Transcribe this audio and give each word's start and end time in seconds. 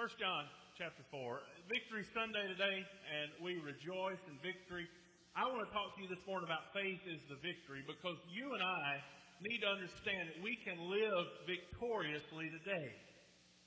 First 0.00 0.16
John 0.16 0.48
chapter 0.80 1.04
4. 1.12 1.44
Victory 1.68 2.08
Sunday 2.16 2.48
today, 2.48 2.80
and 2.88 3.36
we 3.44 3.60
rejoice 3.60 4.16
in 4.32 4.40
victory. 4.40 4.88
I 5.36 5.44
want 5.44 5.60
to 5.60 5.68
talk 5.76 5.92
to 5.92 6.00
you 6.00 6.08
this 6.08 6.24
morning 6.24 6.48
about 6.48 6.72
faith 6.72 7.04
is 7.04 7.20
the 7.28 7.36
victory 7.44 7.84
because 7.84 8.16
you 8.32 8.48
and 8.56 8.64
I 8.64 8.96
need 9.44 9.60
to 9.60 9.68
understand 9.68 10.32
that 10.32 10.40
we 10.40 10.56
can 10.64 10.80
live 10.88 11.44
victoriously 11.44 12.48
today. 12.48 12.96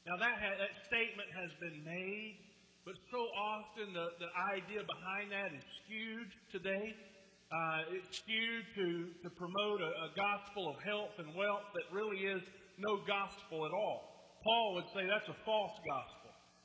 Now 0.09 0.17
that, 0.17 0.41
ha- 0.41 0.57
that 0.57 0.73
statement 0.89 1.30
has 1.38 1.54
been 1.61 1.86
made, 1.86 2.41
but 2.81 2.97
so 3.13 3.21
often 3.38 3.93
the, 3.93 4.18
the 4.18 4.34
idea 4.57 4.81
behind 4.89 5.29
that 5.38 5.54
is 5.54 5.61
skewed 5.86 6.34
today. 6.50 6.97
Uh, 7.54 7.93
it's 7.93 8.09
skewed 8.09 8.65
to, 8.73 8.88
to 9.21 9.29
promote 9.38 9.86
a, 9.86 10.09
a 10.09 10.09
gospel 10.18 10.73
of 10.73 10.81
health 10.81 11.13
and 11.21 11.29
wealth 11.38 11.70
that 11.77 11.86
really 11.93 12.25
is 12.25 12.41
no 12.81 12.97
gospel 13.05 13.70
at 13.70 13.73
all. 13.77 14.09
Paul 14.43 14.75
would 14.75 14.89
say 14.97 15.07
that's 15.07 15.29
a 15.29 15.38
false 15.45 15.77
gospel. 15.88 16.23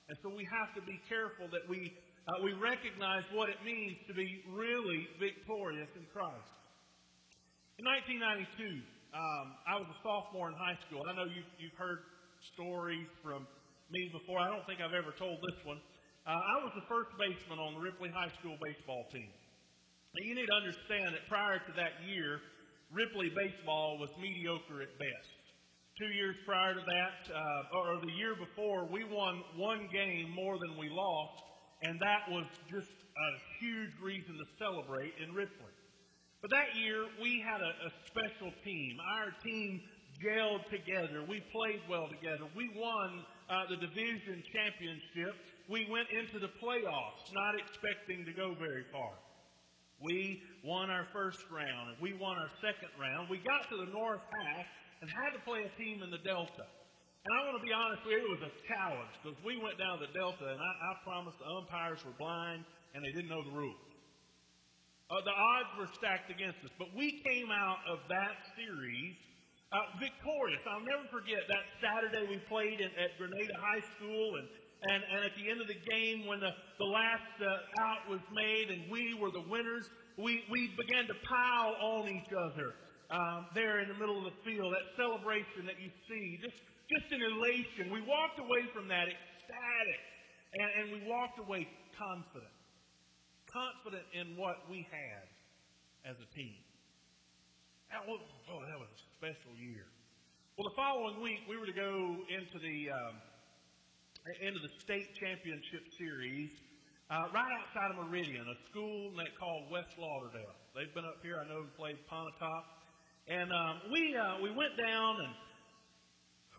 And 0.09 0.17
so 0.25 0.33
we 0.33 0.48
have 0.48 0.73
to 0.73 0.83
be 0.89 0.97
careful 1.05 1.53
that 1.53 1.69
we, 1.69 1.93
uh, 2.25 2.41
we 2.41 2.57
recognize 2.57 3.29
what 3.37 3.53
it 3.53 3.61
means 3.61 4.01
to 4.09 4.16
be 4.16 4.41
really 4.49 5.05
victorious 5.21 5.89
in 6.01 6.09
Christ. 6.09 6.49
In 7.77 7.85
1992, 7.85 8.80
um, 9.13 9.47
I 9.69 9.77
was 9.77 9.89
a 9.93 9.99
sophomore 10.01 10.49
in 10.49 10.57
high 10.57 10.80
school. 10.89 11.05
and 11.05 11.13
I 11.13 11.15
know 11.15 11.29
you've, 11.29 11.52
you've 11.61 11.77
heard 11.77 12.09
stories 12.57 13.09
from 13.21 13.45
me 13.93 14.09
before. 14.09 14.41
I 14.41 14.49
don't 14.49 14.65
think 14.65 14.80
I've 14.80 14.97
ever 14.97 15.13
told 15.21 15.45
this 15.45 15.61
one. 15.69 15.77
Uh, 16.25 16.41
I 16.41 16.57
was 16.65 16.73
the 16.73 16.88
first 16.88 17.13
baseman 17.21 17.61
on 17.61 17.77
the 17.77 17.83
Ripley 17.85 18.09
High 18.09 18.33
School 18.41 18.57
baseball 18.65 19.05
team. 19.13 19.29
Now, 20.16 20.25
you 20.25 20.33
need 20.33 20.49
to 20.49 20.57
understand 20.57 21.13
that 21.13 21.29
prior 21.29 21.61
to 21.61 21.73
that 21.77 22.01
year, 22.09 22.41
Ripley 22.93 23.29
baseball 23.29 24.01
was 24.01 24.09
mediocre 24.16 24.80
at 24.80 24.93
best 24.97 25.38
two 25.98 26.15
years 26.15 26.37
prior 26.47 26.75
to 26.75 26.80
that, 26.80 27.34
uh, 27.34 27.77
or 27.77 28.01
the 28.01 28.12
year 28.12 28.37
before, 28.37 28.87
we 28.87 29.02
won 29.05 29.43
one 29.57 29.88
game 29.93 30.30
more 30.30 30.57
than 30.59 30.79
we 30.79 30.88
lost, 30.88 31.43
and 31.83 31.98
that 32.01 32.30
was 32.30 32.47
just 32.71 32.88
a 32.88 33.30
huge 33.59 33.91
reason 34.01 34.38
to 34.38 34.46
celebrate 34.59 35.13
in 35.19 35.35
Ripley. 35.35 35.74
But 36.41 36.51
that 36.51 36.79
year, 36.79 37.07
we 37.21 37.43
had 37.43 37.60
a, 37.60 37.74
a 37.87 37.91
special 38.07 38.52
team. 38.65 38.96
Our 39.19 39.35
team 39.43 39.82
gelled 40.23 40.71
together. 40.71 41.24
We 41.29 41.43
played 41.51 41.82
well 41.91 42.07
together. 42.09 42.46
We 42.54 42.71
won 42.76 43.24
uh, 43.51 43.66
the 43.69 43.76
division 43.76 44.43
championship. 44.54 45.35
We 45.69 45.88
went 45.91 46.09
into 46.15 46.38
the 46.38 46.51
playoffs, 46.63 47.26
not 47.35 47.59
expecting 47.59 48.24
to 48.24 48.32
go 48.32 48.54
very 48.54 48.85
far. 48.93 49.19
We 50.01 50.43
won 50.63 50.91
our 50.91 51.09
first 51.13 51.43
round, 51.51 51.96
we 52.01 52.15
won 52.15 52.38
our 52.38 52.51
second 52.63 52.95
round. 53.01 53.29
We 53.29 53.38
got 53.38 53.69
to 53.71 53.76
the 53.76 53.91
north 53.91 54.23
half, 54.30 54.66
and 55.01 55.07
had 55.10 55.30
to 55.35 55.43
play 55.46 55.66
a 55.66 55.73
team 55.79 56.02
in 56.02 56.10
the 56.10 56.23
Delta. 56.27 56.66
And 56.66 57.30
I 57.35 57.45
want 57.45 57.60
to 57.60 57.65
be 57.65 57.74
honest 57.74 58.02
with 58.07 58.18
you, 58.18 58.24
it 58.24 58.32
was 58.41 58.46
a 58.46 58.54
challenge 58.71 59.13
because 59.21 59.37
we 59.45 59.60
went 59.60 59.77
down 59.77 59.99
to 60.01 60.07
the 60.07 60.15
Delta 60.15 60.49
and 60.49 60.60
I, 60.60 60.73
I 60.73 60.93
promised 61.04 61.38
the 61.38 61.51
umpires 61.51 62.01
were 62.07 62.16
blind 62.16 62.65
and 62.95 63.04
they 63.04 63.13
didn't 63.13 63.29
know 63.29 63.45
the 63.45 63.52
rules. 63.52 63.85
Uh, 65.09 65.25
the 65.25 65.32
odds 65.32 65.72
were 65.81 65.88
stacked 65.97 66.28
against 66.28 66.60
us, 66.65 66.72
but 66.76 66.88
we 66.93 67.25
came 67.25 67.49
out 67.49 67.81
of 67.88 68.00
that 68.12 68.37
series 68.56 69.16
uh, 69.72 69.84
victorious. 70.00 70.60
I'll 70.69 70.84
never 70.84 71.04
forget 71.12 71.44
that 71.49 71.65
Saturday 71.81 72.25
we 72.28 72.41
played 72.49 72.81
in, 72.81 72.88
at 72.97 73.16
Grenada 73.16 73.56
High 73.60 73.84
School, 73.97 74.37
and, 74.41 74.49
and, 74.88 75.00
and 75.04 75.21
at 75.25 75.32
the 75.37 75.49
end 75.49 75.60
of 75.60 75.69
the 75.69 75.81
game, 75.88 76.25
when 76.25 76.41
the, 76.41 76.53
the 76.78 76.88
last 76.88 77.28
uh, 77.41 77.84
out 77.84 78.09
was 78.09 78.21
made 78.32 78.71
and 78.72 78.91
we 78.91 79.16
were 79.16 79.31
the 79.31 79.44
winners, 79.49 79.88
we, 80.16 80.44
we 80.50 80.72
began 80.76 81.06
to 81.06 81.16
pile 81.28 81.76
on 81.81 82.09
each 82.09 82.32
other 82.32 82.72
um, 83.10 83.47
there 83.54 83.81
in 83.81 83.88
the 83.88 83.97
middle 83.97 84.19
of 84.19 84.25
the 84.25 84.38
field, 84.44 84.72
that 84.72 84.84
celebration 84.97 85.64
that 85.64 85.81
you 85.81 85.88
see, 86.09 86.38
just, 86.42 86.60
just 86.92 87.09
an 87.12 87.25
elation. 87.25 87.88
We 87.88 88.04
walked 88.04 88.38
away 88.38 88.69
from 88.75 88.88
that 88.88 89.09
ecstatic, 89.09 90.00
and, 90.54 90.69
and 90.76 90.84
we 90.92 91.00
walked 91.09 91.38
away 91.38 91.69
confident. 91.97 92.53
Confident 93.48 94.04
in 94.12 94.36
what 94.36 94.69
we 94.69 94.86
had 94.92 95.25
as 96.04 96.16
a 96.20 96.28
team. 96.36 96.60
That 97.88 98.04
was, 98.04 98.20
oh, 98.52 98.60
that 98.60 98.76
was 98.76 98.92
a 98.92 99.00
special 99.16 99.56
year. 99.56 99.88
Well, 100.60 100.68
the 100.68 100.76
following 100.76 101.22
week, 101.24 101.41
we 101.48 101.56
were 101.56 101.64
to 101.64 101.72
go 101.72 102.20
into 102.28 102.58
the, 102.60 102.92
um, 102.92 103.16
into 104.44 104.60
the 104.60 104.68
state 104.84 105.08
championship 105.16 105.88
series 105.97 106.50
uh, 107.08 107.32
right 107.32 107.52
outside 107.56 107.88
of 107.97 108.04
Meridian, 108.04 108.44
a 108.44 108.58
school 108.68 109.16
called 109.41 109.72
West 109.72 109.97
Lauderdale. 109.97 110.52
They've 110.76 110.92
been 110.92 111.08
up 111.08 111.24
here, 111.24 111.41
I 111.41 111.48
know, 111.48 111.64
and 111.64 111.72
played 111.72 111.97
Pontotoc. 112.04 112.78
And 113.28 113.53
um, 113.53 113.93
we 113.93 114.16
uh, 114.16 114.41
we 114.41 114.49
went 114.49 114.72
down 114.81 115.21
and 115.21 115.33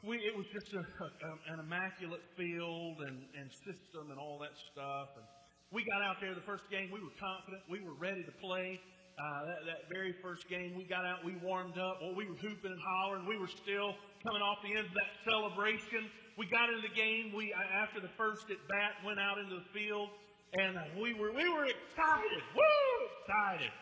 we 0.06 0.22
it 0.22 0.38
was 0.38 0.46
just 0.54 0.70
a, 0.78 0.78
a, 0.78 1.32
an 1.54 1.66
immaculate 1.66 2.22
field 2.38 3.02
and, 3.02 3.26
and 3.34 3.50
system 3.66 4.14
and 4.14 4.22
all 4.22 4.38
that 4.38 4.54
stuff. 4.70 5.10
And 5.18 5.26
we 5.74 5.82
got 5.82 6.06
out 6.06 6.22
there 6.22 6.38
the 6.38 6.46
first 6.46 6.70
game. 6.70 6.94
We 6.94 7.02
were 7.02 7.18
confident. 7.18 7.66
We 7.66 7.82
were 7.82 7.98
ready 7.98 8.22
to 8.22 8.32
play. 8.38 8.78
Uh, 9.18 9.50
that, 9.50 9.60
that 9.66 9.82
very 9.92 10.14
first 10.22 10.48
game, 10.48 10.78
we 10.78 10.86
got 10.86 11.04
out. 11.04 11.26
We 11.26 11.36
warmed 11.44 11.76
up. 11.76 12.00
Well, 12.00 12.16
we 12.16 12.24
were 12.30 12.38
hooping 12.40 12.72
and 12.72 12.80
hollering. 12.80 13.26
We 13.28 13.36
were 13.36 13.52
still 13.52 13.98
coming 14.24 14.40
off 14.40 14.62
the 14.64 14.78
end 14.78 14.88
of 14.88 14.96
that 14.96 15.12
celebration. 15.26 16.08
We 16.38 16.46
got 16.48 16.70
into 16.70 16.86
the 16.86 16.94
game. 16.94 17.34
We 17.36 17.52
after 17.52 18.00
the 18.00 18.14
first 18.14 18.46
at 18.54 18.62
bat 18.70 19.02
went 19.04 19.18
out 19.18 19.42
into 19.42 19.58
the 19.58 19.68
field, 19.74 20.14
and 20.54 20.78
we 21.02 21.18
were 21.18 21.34
we 21.34 21.50
were 21.50 21.66
excited. 21.66 22.46
Woo! 22.54 22.94
Excited 23.26 23.74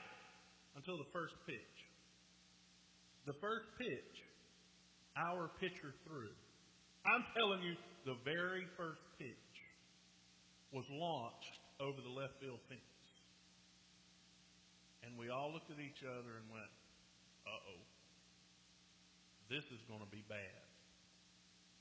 until 0.79 0.97
the 0.97 1.11
first 1.11 1.35
pitch. 1.45 1.76
The 3.27 3.35
first 3.43 3.67
pitch, 3.75 4.23
our 5.19 5.51
pitcher 5.59 5.91
threw. 6.07 6.31
I'm 7.03 7.27
telling 7.35 7.59
you, 7.59 7.75
the 8.07 8.15
very 8.23 8.63
first 8.79 9.03
pitch 9.19 9.51
was 10.71 10.87
launched 10.87 11.59
over 11.83 11.99
the 11.99 12.15
left 12.15 12.39
field 12.39 12.63
fence. 12.71 13.03
And 15.03 15.19
we 15.19 15.27
all 15.27 15.51
looked 15.51 15.67
at 15.67 15.75
each 15.83 16.07
other 16.07 16.39
and 16.39 16.47
went, 16.47 16.71
uh 17.43 17.75
oh, 17.75 17.83
this 19.51 19.63
is 19.75 19.83
going 19.91 19.99
to 19.99 20.11
be 20.11 20.23
bad. 20.31 20.63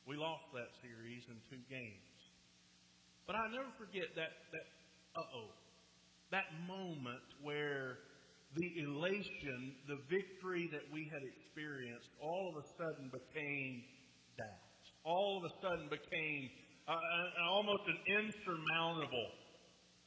We 0.03 0.19
lost 0.19 0.51
that 0.51 0.75
series 0.83 1.23
in 1.31 1.39
two 1.47 1.63
games. 1.71 2.11
But 3.23 3.39
I 3.39 3.47
never 3.55 3.71
forget 3.79 4.11
that, 4.19 4.35
that 4.51 4.67
uh 5.15 5.47
oh, 5.47 5.55
that 6.35 6.51
moment 6.67 7.23
where 7.39 8.03
the 8.55 8.69
elation, 8.85 9.75
the 9.89 9.99
victory 10.09 10.69
that 10.73 10.87
we 10.93 11.11
had 11.13 11.23
experienced, 11.23 12.09
all 12.23 12.55
of 12.55 12.63
a 12.63 12.67
sudden 12.79 13.11
became 13.11 13.83
doubt. 14.39 14.85
All 15.05 15.39
of 15.39 15.45
a 15.45 15.53
sudden 15.61 15.89
became 15.89 16.51
uh, 16.89 16.93
uh, 16.93 17.51
almost 17.51 17.83
an 17.87 17.99
insurmountable 18.07 19.29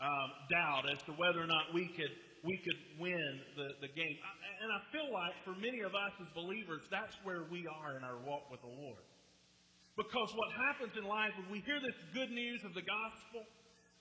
um, 0.02 0.30
doubt 0.50 0.90
as 0.92 1.02
to 1.04 1.12
whether 1.20 1.44
or 1.44 1.48
not 1.48 1.74
we 1.74 1.88
could 1.88 2.16
we 2.44 2.56
could 2.64 2.80
win 3.00 3.42
the, 3.60 3.68
the 3.84 3.92
game. 3.92 4.16
And 4.64 4.72
I 4.72 4.80
feel 4.92 5.12
like 5.12 5.36
for 5.44 5.52
many 5.60 5.84
of 5.84 5.92
us 5.92 6.16
as 6.24 6.28
believers, 6.32 6.88
that's 6.92 7.16
where 7.24 7.44
we 7.52 7.68
are 7.68 7.98
in 7.98 8.04
our 8.04 8.16
walk 8.24 8.48
with 8.52 8.62
the 8.64 8.72
Lord. 8.72 9.04
Because 10.00 10.32
what 10.32 10.52
happens 10.56 10.96
in 10.96 11.04
life 11.04 11.36
when 11.36 11.52
we 11.52 11.60
hear 11.68 11.84
this 11.84 11.96
good 12.16 12.32
news 12.32 12.64
of 12.64 12.72
the 12.72 12.84
gospel, 12.88 13.44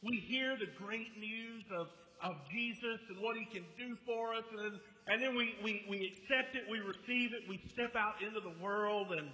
we 0.03 0.23
hear 0.31 0.55
the 0.55 0.71
great 0.79 1.11
news 1.19 1.67
of, 1.75 1.91
of 2.23 2.35
Jesus 2.51 3.01
and 3.09 3.23
what 3.23 3.37
he 3.37 3.47
can 3.47 3.65
do 3.79 3.97
for 4.07 4.35
us. 4.35 4.45
And 4.51 4.81
and 5.09 5.25
then 5.25 5.33
we, 5.35 5.57
we, 5.65 5.89
we 5.89 6.05
accept 6.05 6.53
it, 6.53 6.69
we 6.69 6.85
receive 6.85 7.33
it, 7.33 7.49
we 7.49 7.57
step 7.73 7.97
out 7.97 8.21
into 8.21 8.45
the 8.45 8.53
world, 8.61 9.09
and 9.17 9.33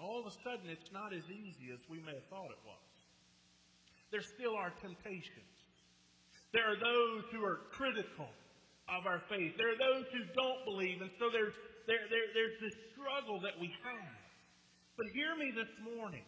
all 0.00 0.24
of 0.24 0.24
a 0.24 0.34
sudden 0.40 0.72
it's 0.72 0.88
not 0.88 1.12
as 1.12 1.28
easy 1.28 1.68
as 1.68 1.84
we 1.84 2.00
may 2.00 2.16
have 2.16 2.28
thought 2.32 2.48
it 2.48 2.64
was. 2.64 2.88
There 4.08 4.24
still 4.24 4.56
are 4.56 4.72
temptations. 4.80 5.52
There 6.56 6.64
are 6.64 6.80
those 6.80 7.28
who 7.28 7.44
are 7.44 7.68
critical 7.76 8.32
of 8.88 9.04
our 9.04 9.20
faith. 9.28 9.52
There 9.60 9.68
are 9.68 9.78
those 9.78 10.08
who 10.16 10.24
don't 10.32 10.64
believe, 10.64 11.04
and 11.04 11.12
so 11.20 11.28
there's, 11.28 11.54
there, 11.84 12.08
there, 12.08 12.32
there's 12.32 12.56
this 12.64 12.76
struggle 12.96 13.38
that 13.44 13.60
we 13.60 13.68
have. 13.84 14.16
But 14.96 15.12
hear 15.12 15.36
me 15.36 15.52
this 15.52 15.70
morning. 15.94 16.24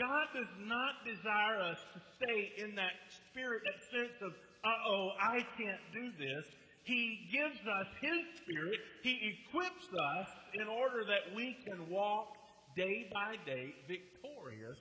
God 0.00 0.26
does 0.34 0.50
not 0.64 1.04
desire 1.06 1.60
us 1.70 1.78
to 1.94 2.00
stay 2.16 2.64
in 2.64 2.74
that 2.74 2.96
spirit, 3.12 3.62
that 3.62 3.78
sense 3.92 4.16
of 4.24 4.32
uh-oh, 4.64 5.10
I 5.20 5.44
can't 5.56 5.84
do 5.92 6.10
this. 6.18 6.44
He 6.84 7.28
gives 7.32 7.60
us 7.60 7.86
His 8.00 8.20
Spirit. 8.40 8.80
He 9.02 9.36
equips 9.36 9.88
us 9.88 10.28
in 10.54 10.68
order 10.68 11.04
that 11.08 11.34
we 11.34 11.56
can 11.64 11.88
walk 11.88 12.28
day 12.76 13.08
by 13.12 13.36
day 13.46 13.74
victorious 13.88 14.78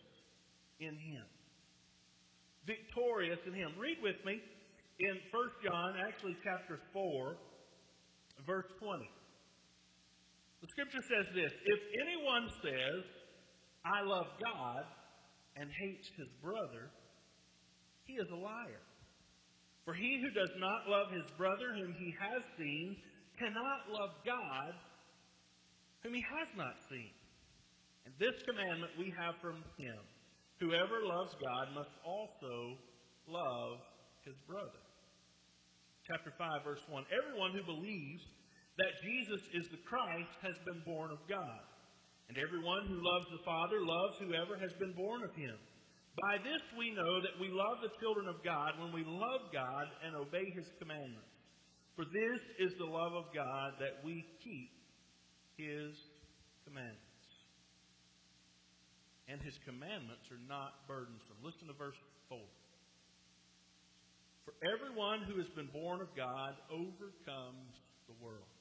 in 0.80 0.96
Him. 0.98 1.24
Victorious 2.66 3.40
in 3.48 3.54
Him. 3.54 3.72
Read 3.78 3.98
with 4.02 4.20
me 4.26 4.42
in 5.00 5.16
1 5.32 5.50
John, 5.64 5.96
actually 6.06 6.36
chapter 6.44 6.80
4, 6.92 7.36
verse 8.46 8.68
20. 8.80 9.10
The 10.62 10.68
scripture 10.68 11.04
says 11.04 11.28
this, 11.36 11.52
If 11.52 11.82
anyone 12.08 12.48
says, 12.64 13.04
I 13.84 14.02
love 14.04 14.28
God, 14.40 14.84
and 15.56 15.70
hates 15.70 16.10
his 16.18 16.28
brother, 16.42 16.90
he 18.06 18.14
is 18.14 18.28
a 18.32 18.36
liar. 18.36 18.82
For 19.86 19.94
he 19.94 20.22
who 20.22 20.32
does 20.32 20.52
not 20.58 20.88
love 20.88 21.12
his 21.12 21.30
brother 21.38 21.76
whom 21.76 21.94
he 22.00 22.16
has 22.20 22.42
seen 22.58 22.96
cannot 23.38 23.92
love 23.92 24.16
God 24.26 24.74
whom 26.04 26.14
he 26.14 26.24
has 26.24 26.48
not 26.56 26.76
seen. 26.90 27.12
And 28.06 28.14
this 28.20 28.36
commandment 28.44 28.92
we 29.00 29.14
have 29.18 29.36
from 29.42 29.64
him 29.78 30.00
Whoever 30.64 31.04
loves 31.04 31.36
God 31.44 31.76
must 31.76 31.92
also 32.08 32.80
love 33.28 33.84
his 34.24 34.40
brother. 34.48 34.80
Chapter 36.08 36.32
5, 36.40 36.64
verse 36.64 36.84
1. 36.88 37.04
Everyone 37.12 37.52
who 37.52 37.68
believes 37.68 38.24
that 38.80 38.96
Jesus 39.04 39.44
is 39.52 39.68
the 39.68 39.84
Christ 39.84 40.32
has 40.40 40.56
been 40.64 40.80
born 40.88 41.12
of 41.12 41.20
God. 41.28 41.64
And 42.32 42.40
everyone 42.40 42.88
who 42.88 43.04
loves 43.04 43.28
the 43.28 43.44
Father 43.44 43.84
loves 43.84 44.16
whoever 44.24 44.56
has 44.56 44.72
been 44.80 44.96
born 44.96 45.20
of 45.28 45.36
him. 45.36 45.60
By 46.22 46.38
this 46.38 46.62
we 46.78 46.94
know 46.94 47.22
that 47.22 47.42
we 47.42 47.50
love 47.50 47.82
the 47.82 47.94
children 47.98 48.30
of 48.30 48.44
God 48.46 48.78
when 48.78 48.94
we 48.94 49.02
love 49.02 49.50
God 49.50 49.90
and 50.06 50.16
obey 50.16 50.46
his 50.54 50.70
commandments. 50.78 51.34
For 51.96 52.06
this 52.06 52.42
is 52.60 52.74
the 52.78 52.86
love 52.86 53.14
of 53.14 53.34
God 53.34 53.74
that 53.80 54.06
we 54.06 54.26
keep 54.44 54.70
his 55.58 55.94
commandments. 56.66 57.02
And 59.28 59.42
his 59.42 59.58
commandments 59.66 60.30
are 60.30 60.42
not 60.46 60.86
burdensome. 60.88 61.38
Listen 61.42 61.68
to 61.68 61.74
verse 61.74 61.98
4. 62.30 62.38
For 64.46 64.54
everyone 64.62 65.24
who 65.26 65.40
has 65.42 65.50
been 65.56 65.72
born 65.72 66.02
of 66.02 66.12
God 66.14 66.54
overcomes 66.70 67.74
the 68.06 68.18
world. 68.22 68.52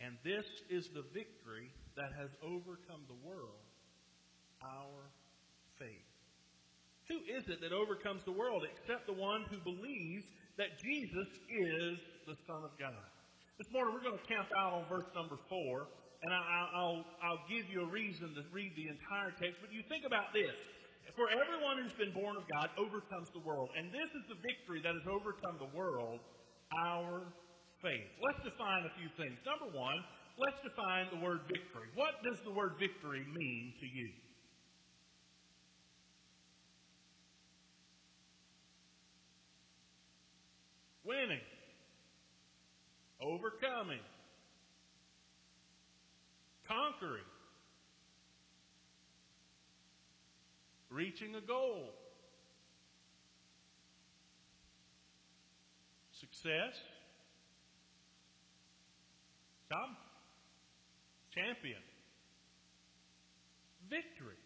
And 0.00 0.18
this 0.24 0.44
is 0.68 0.90
the 0.92 1.06
victory 1.14 1.72
that 1.96 2.12
has 2.20 2.28
overcome 2.42 3.08
the 3.08 3.16
world, 3.24 3.64
our 4.60 5.08
faith. 5.78 6.06
Who 7.08 7.22
is 7.30 7.46
it 7.48 7.62
that 7.62 7.70
overcomes 7.70 8.24
the 8.24 8.34
world 8.34 8.66
except 8.66 9.06
the 9.06 9.14
one 9.14 9.46
who 9.46 9.62
believes 9.62 10.26
that 10.58 10.74
Jesus 10.82 11.30
is 11.46 11.96
the 12.26 12.34
Son 12.48 12.66
of 12.66 12.74
God? 12.80 13.06
This 13.56 13.70
morning 13.72 13.94
we're 13.94 14.04
going 14.04 14.18
to 14.18 14.28
camp 14.28 14.50
out 14.58 14.74
on 14.74 14.84
verse 14.90 15.06
number 15.14 15.38
four, 15.48 15.88
and 16.20 16.30
I, 16.34 16.82
will 16.82 17.06
I'll 17.22 17.44
give 17.48 17.64
you 17.70 17.86
a 17.86 17.90
reason 17.90 18.34
to 18.34 18.42
read 18.52 18.74
the 18.74 18.90
entire 18.90 19.30
text. 19.38 19.62
But 19.62 19.70
you 19.72 19.86
think 19.88 20.04
about 20.04 20.34
this. 20.34 20.52
For 21.14 21.32
everyone 21.32 21.80
who's 21.80 21.96
been 21.96 22.12
born 22.12 22.36
of 22.36 22.44
God 22.50 22.68
overcomes 22.76 23.32
the 23.32 23.40
world. 23.40 23.70
And 23.78 23.88
this 23.88 24.10
is 24.12 24.28
the 24.28 24.36
victory 24.42 24.84
that 24.84 24.92
has 24.92 25.06
overcome 25.08 25.56
the 25.56 25.72
world, 25.72 26.20
our 26.84 27.24
faith. 27.80 28.10
Let's 28.20 28.44
define 28.44 28.84
a 28.84 28.92
few 29.00 29.08
things. 29.16 29.38
Number 29.46 29.72
one, 29.72 29.96
let's 30.36 30.60
define 30.60 31.08
the 31.08 31.24
word 31.24 31.48
victory. 31.48 31.88
What 31.94 32.20
does 32.20 32.36
the 32.44 32.52
word 32.52 32.76
victory 32.76 33.24
mean 33.24 33.72
to 33.80 33.86
you? 33.86 34.10
Winning. 41.06 41.40
Overcoming. 43.26 44.06
Conquering. 46.68 47.26
Reaching 50.90 51.34
a 51.34 51.40
goal. 51.40 51.90
Success. 56.20 56.78
Tom? 59.70 59.96
Champion. 61.34 61.82
Victory. 63.90 64.38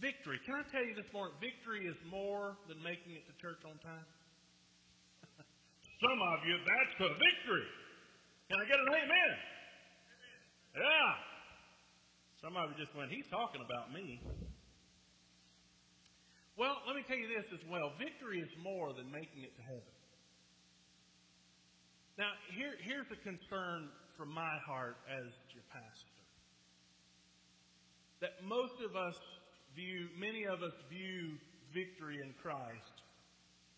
Victory. 0.00 0.40
Can 0.46 0.54
I 0.54 0.62
tell 0.72 0.84
you 0.84 0.94
this 0.94 1.12
morning, 1.12 1.36
victory 1.38 1.86
is 1.86 1.96
more 2.10 2.56
than 2.66 2.82
making 2.82 3.12
it 3.12 3.26
to 3.26 3.34
church 3.42 3.60
on 3.66 3.76
time? 3.84 4.06
Some 5.98 6.20
of 6.22 6.38
you, 6.46 6.54
that's 6.62 6.94
a 7.02 7.10
victory. 7.18 7.68
Can 8.50 8.56
I 8.62 8.64
get 8.70 8.78
an 8.78 8.86
amen? 8.86 9.32
Yeah. 10.78 11.10
Some 12.38 12.54
of 12.54 12.70
you 12.70 12.76
just 12.78 12.94
went, 12.94 13.10
he's 13.10 13.26
talking 13.26 13.58
about 13.66 13.90
me. 13.90 14.22
Well, 16.54 16.78
let 16.86 16.94
me 16.94 17.02
tell 17.06 17.18
you 17.18 17.26
this 17.26 17.46
as 17.50 17.62
well. 17.66 17.90
Victory 17.98 18.38
is 18.38 18.50
more 18.62 18.94
than 18.94 19.10
making 19.10 19.42
it 19.42 19.54
to 19.58 19.62
heaven. 19.62 19.94
Now, 22.18 22.30
here, 22.54 22.74
here's 22.82 23.06
a 23.10 23.18
concern 23.22 23.90
from 24.18 24.34
my 24.34 24.54
heart 24.66 24.98
as 25.06 25.30
your 25.54 25.62
pastor. 25.70 26.18
That 28.22 28.42
most 28.42 28.74
of 28.82 28.94
us 28.94 29.18
view, 29.74 30.10
many 30.18 30.46
of 30.46 30.62
us 30.62 30.74
view 30.90 31.38
victory 31.74 32.18
in 32.22 32.34
Christ 32.42 33.06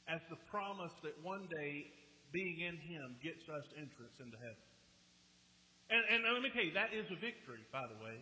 as 0.09 0.21
the 0.33 0.41
promise 0.49 0.93
that 1.05 1.13
one 1.21 1.45
day 1.53 1.85
being 2.33 2.63
in 2.63 2.77
Him 2.79 3.17
gets 3.23 3.43
us 3.51 3.67
entrance 3.77 4.17
into 4.19 4.39
heaven. 4.39 4.67
And, 5.91 6.03
and 6.07 6.21
let 6.35 6.43
me 6.43 6.51
tell 6.55 6.63
you, 6.63 6.75
that 6.79 6.95
is 6.95 7.07
a 7.11 7.19
victory, 7.19 7.67
by 7.75 7.83
the 7.91 7.99
way. 7.99 8.19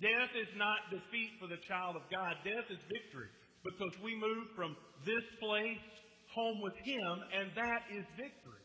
Death 0.00 0.32
is 0.36 0.48
not 0.56 0.88
defeat 0.92 1.36
for 1.40 1.48
the 1.48 1.60
child 1.64 1.96
of 1.96 2.04
God. 2.12 2.36
Death 2.44 2.68
is 2.68 2.80
victory 2.88 3.28
because 3.64 3.92
we 4.00 4.16
move 4.16 4.48
from 4.56 4.76
this 5.04 5.24
place 5.40 5.84
home 6.32 6.60
with 6.60 6.76
Him, 6.84 7.12
and 7.36 7.52
that 7.56 7.84
is 7.92 8.04
victory. 8.16 8.64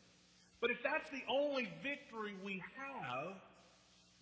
But 0.60 0.70
if 0.72 0.80
that's 0.84 1.08
the 1.12 1.24
only 1.28 1.68
victory 1.84 2.36
we 2.44 2.60
have, 2.76 3.36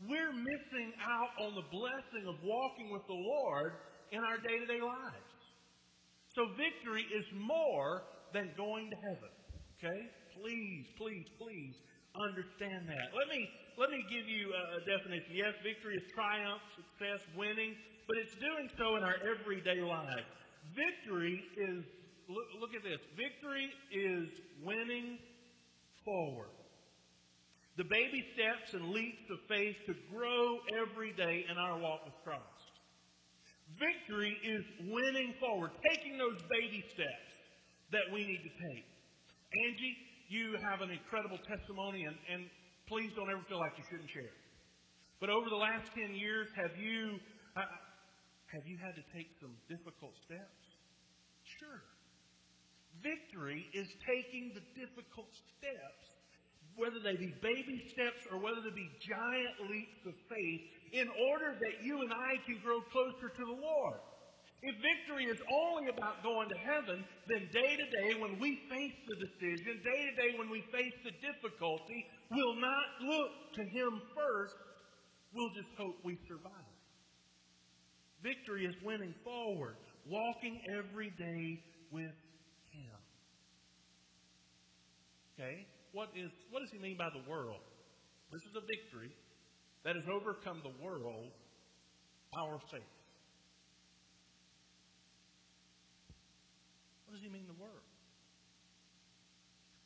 we're 0.07 0.35
missing 0.35 0.91
out 1.03 1.31
on 1.43 1.55
the 1.55 1.67
blessing 1.71 2.27
of 2.27 2.35
walking 2.43 2.91
with 2.91 3.07
the 3.07 3.15
Lord 3.15 3.79
in 4.11 4.19
our 4.23 4.39
day 4.39 4.59
to 4.59 4.67
day 4.67 4.83
lives. 4.83 5.35
So 6.35 6.51
victory 6.59 7.07
is 7.15 7.27
more 7.35 8.03
than 8.35 8.51
going 8.57 8.91
to 8.91 8.97
heaven. 8.97 9.34
Okay? 9.85 10.09
Please, 10.41 10.87
please, 10.97 11.27
please 11.39 11.75
understand 12.17 12.89
that. 12.89 13.13
Let 13.17 13.29
me 13.29 13.49
let 13.77 13.91
me 13.91 14.05
give 14.09 14.29
you 14.29 14.53
a 14.55 14.81
definition. 14.81 15.35
Yes, 15.35 15.53
victory 15.63 15.97
is 15.97 16.03
triumph, 16.15 16.63
success, 16.77 17.21
winning, 17.37 17.75
but 18.09 18.17
it's 18.19 18.35
doing 18.37 18.71
so 18.79 18.97
in 18.97 19.03
our 19.03 19.17
everyday 19.21 19.81
life. 19.83 20.25
Victory 20.75 21.45
is 21.57 21.85
look, 22.29 22.47
look 22.61 22.75
at 22.75 22.83
this. 22.83 23.01
Victory 23.17 23.69
is 23.93 24.29
winning 24.65 25.19
forward. 26.05 26.49
The 27.77 27.85
baby 27.85 28.25
steps 28.35 28.73
and 28.73 28.91
leaps 28.91 29.29
of 29.31 29.39
faith 29.49 29.77
to 29.87 29.95
grow 30.15 30.61
every 30.81 31.13
day 31.13 31.45
in 31.51 31.59
our 31.59 31.77
walk 31.79 32.05
with 32.05 32.15
Christ. 32.23 32.41
Victory 33.79 34.39
is 34.45 34.65
winning 34.89 35.35
forward, 35.41 35.73
taking 35.91 36.17
those 36.17 36.41
baby 36.49 36.85
steps 36.95 37.35
that 37.91 38.07
we 38.13 38.25
need 38.25 38.43
to 38.45 38.73
take. 38.73 38.94
Angie, 39.55 39.97
you 40.29 40.59
have 40.67 40.83
an 40.83 40.91
incredible 40.91 41.39
testimony, 41.47 42.05
and, 42.05 42.17
and 42.27 42.51
please 42.91 43.15
don't 43.15 43.31
ever 43.31 43.43
feel 43.47 43.63
like 43.63 43.79
you 43.79 43.85
shouldn't 43.87 44.11
share 44.11 44.27
it. 44.27 44.39
But 45.23 45.31
over 45.31 45.47
the 45.49 45.61
last 45.61 45.95
10 45.95 46.15
years, 46.15 46.51
have 46.59 46.75
you, 46.75 47.17
uh, 47.57 47.63
have 48.51 48.67
you 48.67 48.77
had 48.83 48.99
to 48.99 49.05
take 49.15 49.31
some 49.39 49.55
difficult 49.71 50.13
steps? 50.27 50.59
Sure. 51.63 51.81
Victory 52.99 53.67
is 53.75 53.89
taking 54.03 54.55
the 54.55 54.65
difficult 54.75 55.31
steps, 55.55 56.07
whether 56.75 56.99
they 56.99 57.15
be 57.15 57.31
baby 57.39 57.79
steps 57.95 58.27
or 58.35 58.43
whether 58.43 58.59
they 58.59 58.75
be 58.75 58.91
giant 59.07 59.55
leaps 59.71 60.03
of 60.07 60.15
faith, 60.27 60.63
in 60.93 61.07
order 61.31 61.55
that 61.59 61.75
you 61.83 62.03
and 62.03 62.11
I 62.11 62.43
can 62.43 62.59
grow 62.63 62.83
closer 62.91 63.31
to 63.31 63.45
the 63.45 63.59
Lord. 63.59 64.03
If 64.65 64.77
victory 64.81 65.29
is 65.29 65.37
only 65.53 65.93
about 65.93 66.23
going 66.23 66.49
to 66.49 66.57
heaven, 66.57 67.05
then 67.29 67.49
day 67.53 67.77
to 67.77 67.87
day 68.01 68.19
when 68.19 68.41
we 68.41 68.65
face 68.71 68.97
the 69.07 69.17
decision, 69.21 69.77
day 69.85 70.09
to 70.09 70.15
day 70.17 70.39
when 70.39 70.49
we 70.49 70.65
face 70.73 70.97
the 71.05 71.13
difficulty, 71.21 72.07
we'll 72.31 72.57
not 72.57 72.89
look 73.03 73.31
to 73.55 73.63
Him 73.63 74.01
first. 74.17 74.55
We'll 75.35 75.53
just 75.53 75.69
hope 75.77 75.97
we 76.03 76.17
survive. 76.27 76.53
Victory 78.23 78.65
is 78.65 78.75
winning 78.83 79.15
forward, 79.23 79.77
walking 80.09 80.59
every 80.73 81.11
day 81.11 81.61
with 81.93 82.17
Him. 82.73 82.99
Okay? 85.35 85.67
What 85.93 86.09
is 86.17 86.31
what 86.51 86.61
does 86.61 86.71
he 86.73 86.79
mean 86.79 86.97
by 86.97 87.11
the 87.11 87.23
world? 87.31 87.61
This 88.33 88.41
is 88.43 88.57
a 88.57 88.65
victory 88.67 89.13
that 89.85 89.95
has 89.95 90.09
overcome 90.09 90.63
the 90.65 90.73
world, 90.83 91.31
our 92.35 92.59
faith. 92.71 92.83
What 97.05 97.07
does 97.07 97.07
he 97.07 97.13
mean 97.31 97.47
the 97.47 97.61
world? 97.61 97.87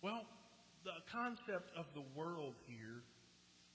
Well, 0.02 0.22
the 0.84 0.98
concept 1.10 1.70
of 1.76 1.86
the 1.94 2.06
world 2.14 2.54
here 2.66 3.02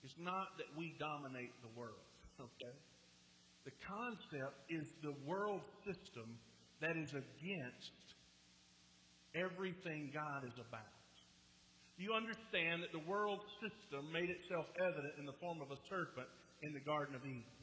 is 0.03 0.11
not 0.19 0.57
that 0.57 0.67
we 0.77 0.95
dominate 0.99 1.51
the 1.61 1.71
world, 1.79 2.07
okay? 2.39 2.75
The 3.65 3.75
concept 3.87 4.57
is 4.69 4.87
the 5.01 5.15
world 5.25 5.61
system 5.85 6.39
that 6.81 6.97
is 6.97 7.11
against 7.11 8.05
everything 9.35 10.11
God 10.13 10.43
is 10.43 10.55
about 10.59 10.93
you 11.97 12.13
understand 12.13 12.81
that 12.81 12.91
the 12.91 13.05
world 13.05 13.39
system 13.61 14.09
made 14.11 14.29
itself 14.29 14.65
evident 14.81 15.13
in 15.19 15.25
the 15.25 15.37
form 15.37 15.61
of 15.61 15.69
a 15.69 15.79
serpent 15.89 16.27
in 16.65 16.73
the 16.73 16.81
Garden 16.81 17.13
of 17.13 17.21
Eden. 17.21 17.62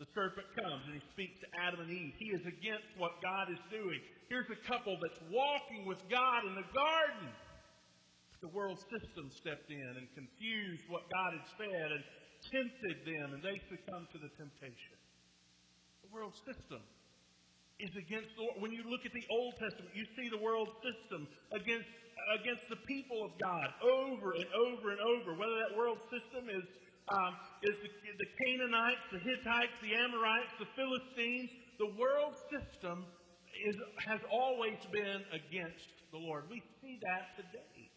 The 0.00 0.08
serpent 0.16 0.48
comes 0.56 0.80
and 0.88 0.96
he 0.96 1.04
speaks 1.12 1.36
to 1.44 1.48
Adam 1.60 1.84
and 1.84 1.92
Eve. 1.92 2.16
He 2.16 2.32
is 2.32 2.40
against 2.48 2.88
what 2.96 3.20
God 3.20 3.52
is 3.52 3.60
doing. 3.68 4.00
Here's 4.32 4.48
a 4.48 4.56
couple 4.64 4.96
that's 4.96 5.20
walking 5.28 5.84
with 5.84 6.00
God 6.08 6.48
in 6.48 6.56
the 6.56 6.64
garden. 6.72 7.28
The 8.40 8.48
world 8.48 8.80
system 8.88 9.28
stepped 9.36 9.68
in 9.68 9.92
and 10.00 10.08
confused 10.16 10.88
what 10.88 11.04
God 11.12 11.36
had 11.36 11.46
said 11.60 11.88
and 11.92 12.02
tempted 12.48 12.96
them, 13.04 13.36
and 13.36 13.44
they 13.44 13.60
succumbed 13.68 14.08
to 14.16 14.18
the 14.24 14.32
temptation. 14.40 14.96
The 16.00 16.08
world 16.08 16.32
system 16.48 16.80
is 17.76 17.92
against 17.92 18.32
the. 18.40 18.56
When 18.64 18.72
you 18.72 18.80
look 18.88 19.04
at 19.04 19.12
the 19.12 19.28
Old 19.28 19.60
Testament, 19.60 19.92
you 19.92 20.08
see 20.16 20.32
the 20.32 20.40
world 20.40 20.72
system 20.80 21.28
against 21.52 21.92
against 22.40 22.64
the 22.72 22.80
people 22.88 23.28
of 23.28 23.36
God 23.36 23.68
over 23.84 24.32
and 24.32 24.48
over 24.48 24.96
and 24.96 25.00
over. 25.04 25.36
Whether 25.36 25.60
that 25.68 25.76
world 25.76 26.00
system 26.08 26.48
is 26.48 26.64
um, 27.10 27.34
is 27.62 27.76
the, 27.82 27.90
the 27.90 28.30
Canaanites, 28.38 29.04
the 29.10 29.18
Hittites, 29.18 29.74
the 29.82 29.94
Amorites, 29.98 30.54
the 30.62 30.70
Philistines, 30.78 31.50
the 31.78 31.90
world 31.98 32.36
system 32.52 33.04
is 33.66 33.76
has 34.06 34.20
always 34.30 34.78
been 34.92 35.20
against 35.34 35.90
the 36.12 36.18
Lord. 36.18 36.46
We 36.50 36.62
see 36.80 36.98
that 37.02 37.34
today. 37.36 37.90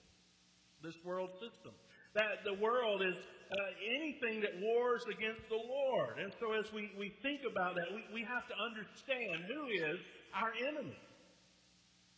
This 0.81 0.97
world 1.05 1.31
system. 1.39 1.71
That 2.15 2.43
the 2.45 2.53
world 2.59 3.01
is 3.01 3.15
uh, 3.15 3.57
anything 3.97 4.41
that 4.41 4.53
wars 4.61 5.01
against 5.09 5.47
the 5.49 5.57
Lord. 5.57 6.19
And 6.19 6.29
so 6.37 6.53
as 6.53 6.69
we, 6.73 6.91
we 6.99 7.13
think 7.25 7.41
about 7.47 7.73
that, 7.75 7.89
we, 7.89 8.21
we 8.21 8.21
have 8.21 8.45
to 8.49 8.55
understand 8.57 9.49
who 9.49 9.61
is 9.71 9.97
our 10.35 10.53
enemy. 10.53 10.97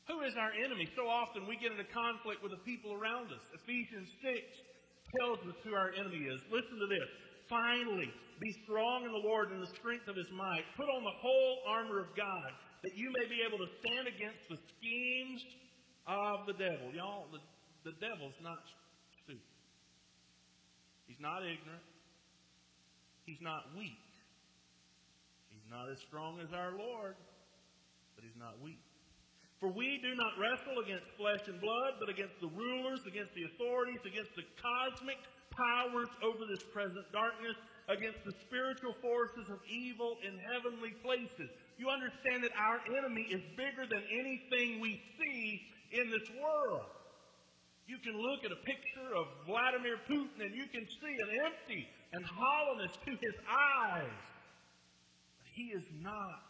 Who 0.08 0.22
is 0.22 0.36
our 0.36 0.52
enemy? 0.52 0.90
So 0.96 1.08
often 1.08 1.48
we 1.48 1.56
get 1.58 1.72
into 1.72 1.88
conflict 1.90 2.44
with 2.44 2.52
the 2.52 2.64
people 2.68 2.94
around 2.94 3.32
us. 3.32 3.42
Ephesians 3.56 4.10
6 4.22 4.38
tells 5.20 5.40
us 5.48 5.58
who 5.64 5.74
our 5.74 5.92
enemy 5.94 6.28
is. 6.28 6.40
Listen 6.52 6.78
to 6.80 6.88
this. 6.88 7.10
Finally, 7.50 8.10
be 8.42 8.52
strong 8.64 9.06
in 9.06 9.12
the 9.12 9.24
Lord 9.24 9.52
and 9.52 9.62
the 9.62 9.72
strength 9.80 10.08
of 10.08 10.16
his 10.16 10.28
might. 10.34 10.66
Put 10.76 10.90
on 10.90 11.04
the 11.04 11.18
whole 11.22 11.64
armor 11.68 12.00
of 12.02 12.10
God 12.18 12.52
that 12.84 12.94
you 12.96 13.10
may 13.14 13.26
be 13.30 13.42
able 13.42 13.58
to 13.58 13.70
stand 13.82 14.08
against 14.08 14.46
the 14.50 14.60
schemes 14.78 15.42
of 16.08 16.46
the 16.46 16.54
devil. 16.54 16.92
Y'all, 16.94 17.26
the, 17.32 17.42
the 17.88 17.96
devil's 17.98 18.38
not 18.42 18.60
stupid. 19.24 19.42
He's 21.08 21.22
not 21.22 21.42
ignorant. 21.42 21.86
He's 23.26 23.42
not 23.42 23.74
weak. 23.74 24.06
He's 25.50 25.66
not 25.70 25.90
as 25.90 25.98
strong 26.06 26.40
as 26.42 26.54
our 26.54 26.78
Lord, 26.78 27.16
but 28.14 28.24
he's 28.24 28.38
not 28.38 28.62
weak. 28.62 28.82
For 29.60 29.72
we 29.72 30.00
do 30.04 30.16
not 30.16 30.36
wrestle 30.38 30.84
against 30.84 31.08
flesh 31.18 31.48
and 31.48 31.60
blood, 31.62 31.96
but 32.00 32.10
against 32.10 32.40
the 32.42 32.52
rulers, 32.52 33.00
against 33.08 33.34
the 33.34 33.48
authorities, 33.56 34.04
against 34.06 34.36
the 34.36 34.44
cosmic 34.60 35.18
powers 35.56 36.12
over 36.22 36.44
this 36.44 36.64
present 36.76 37.08
darkness, 37.14 37.56
against 37.88 38.20
the 38.26 38.34
spiritual 38.44 38.94
forces 39.02 39.48
of 39.50 39.60
evil 39.70 40.18
in 40.28 40.36
heavenly 40.52 40.92
places. 41.00 41.50
You 41.78 41.90
understand 41.90 42.44
that 42.44 42.52
our 42.60 42.82
enemy 42.98 43.28
is 43.32 43.42
bigger 43.56 43.88
than 43.88 44.04
anything 44.12 44.82
we 44.82 45.02
see 45.20 45.62
in 45.92 46.12
this 46.12 46.28
world. 46.42 46.92
You 47.88 47.98
can 48.00 48.18
look 48.20 48.44
at 48.44 48.52
a 48.52 48.60
picture 48.66 49.16
of 49.16 49.28
Vladimir 49.46 49.98
Putin 50.10 50.42
and 50.42 50.56
you 50.56 50.66
can 50.68 50.88
see 50.88 51.16
an 51.22 51.30
empty 51.46 51.88
and 52.14 52.26
hollowness 52.26 52.92
to 53.06 53.12
his 53.12 53.36
eyes. 53.48 54.20
But 55.38 55.48
he 55.54 55.70
is 55.72 55.84
not 56.02 56.44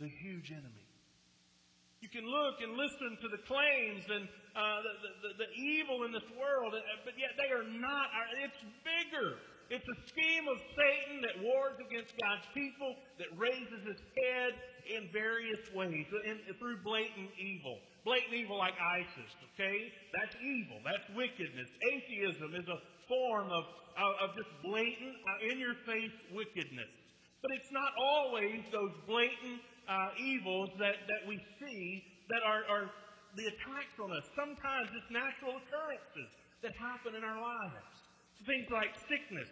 the 0.00 0.08
huge 0.08 0.50
enemy. 0.50 0.87
You 2.00 2.08
can 2.08 2.26
look 2.26 2.62
and 2.62 2.78
listen 2.78 3.18
to 3.22 3.28
the 3.28 3.42
claims 3.42 4.06
and 4.06 4.24
uh, 4.54 4.80
the, 4.86 4.92
the, 5.22 5.30
the, 5.46 5.50
evil 5.54 6.06
in 6.06 6.12
this 6.14 6.26
world, 6.38 6.74
uh, 6.74 6.82
but 7.04 7.18
yet 7.18 7.34
they 7.34 7.50
are 7.50 7.66
not. 7.66 8.06
It's 8.38 8.62
bigger. 8.86 9.38
It's 9.66 9.84
a 9.84 9.98
scheme 10.08 10.46
of 10.46 10.58
Satan 10.78 11.22
that 11.26 11.42
wars 11.42 11.76
against 11.82 12.14
God's 12.22 12.46
people, 12.54 12.96
that 13.18 13.28
raises 13.36 13.82
its 13.84 14.00
head 14.14 14.54
in 14.88 15.10
various 15.12 15.60
ways, 15.74 16.06
in, 16.24 16.38
through 16.58 16.80
blatant 16.86 17.34
evil 17.36 17.82
blatant 18.08 18.32
evil 18.32 18.56
like 18.56 18.72
ISIS, 18.80 19.36
okay? 19.52 19.92
That's 20.16 20.32
evil. 20.40 20.80
That's 20.80 21.04
wickedness. 21.12 21.68
Atheism 21.92 22.56
is 22.56 22.64
a 22.64 22.80
form 23.04 23.52
of, 23.52 23.68
of, 24.00 24.12
of 24.24 24.28
just 24.32 24.48
blatant, 24.64 25.12
uh, 25.12 25.52
in 25.52 25.60
your 25.60 25.76
face 25.84 26.16
wickedness. 26.32 26.88
But 27.44 27.52
it's 27.52 27.68
not 27.70 27.92
always 28.00 28.64
those 28.72 28.96
blatant 29.04 29.60
uh, 29.88 30.10
evils 30.20 30.70
that, 30.78 31.08
that 31.08 31.26
we 31.26 31.40
see 31.58 32.04
that 32.28 32.44
are, 32.44 32.62
are 32.68 32.90
the 33.36 33.48
attacks 33.48 33.96
on 33.98 34.12
us. 34.12 34.24
Sometimes 34.36 34.92
it's 34.92 35.10
natural 35.10 35.56
occurrences 35.56 36.30
that 36.62 36.76
happen 36.76 37.16
in 37.16 37.24
our 37.24 37.40
lives. 37.40 37.96
Things 38.46 38.68
like 38.70 38.92
sickness, 39.08 39.48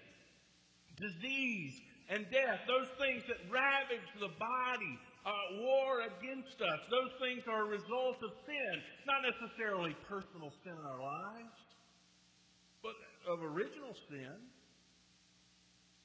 disease, 1.00 1.74
and 2.08 2.26
death. 2.30 2.60
Those 2.68 2.88
things 3.00 3.24
that 3.26 3.40
ravage 3.50 4.06
the 4.20 4.30
body 4.38 4.94
uh, 5.26 5.32
war 5.58 6.06
against 6.06 6.60
us. 6.62 6.80
Those 6.86 7.10
things 7.18 7.42
are 7.50 7.66
a 7.66 7.70
result 7.70 8.22
of 8.22 8.30
sin, 8.46 8.72
not 9.08 9.26
necessarily 9.26 9.96
personal 10.06 10.54
sin 10.62 10.76
in 10.78 10.86
our 10.86 11.02
lives, 11.02 11.58
but 12.82 12.94
of 13.26 13.42
original 13.42 13.96
sin. 14.06 14.38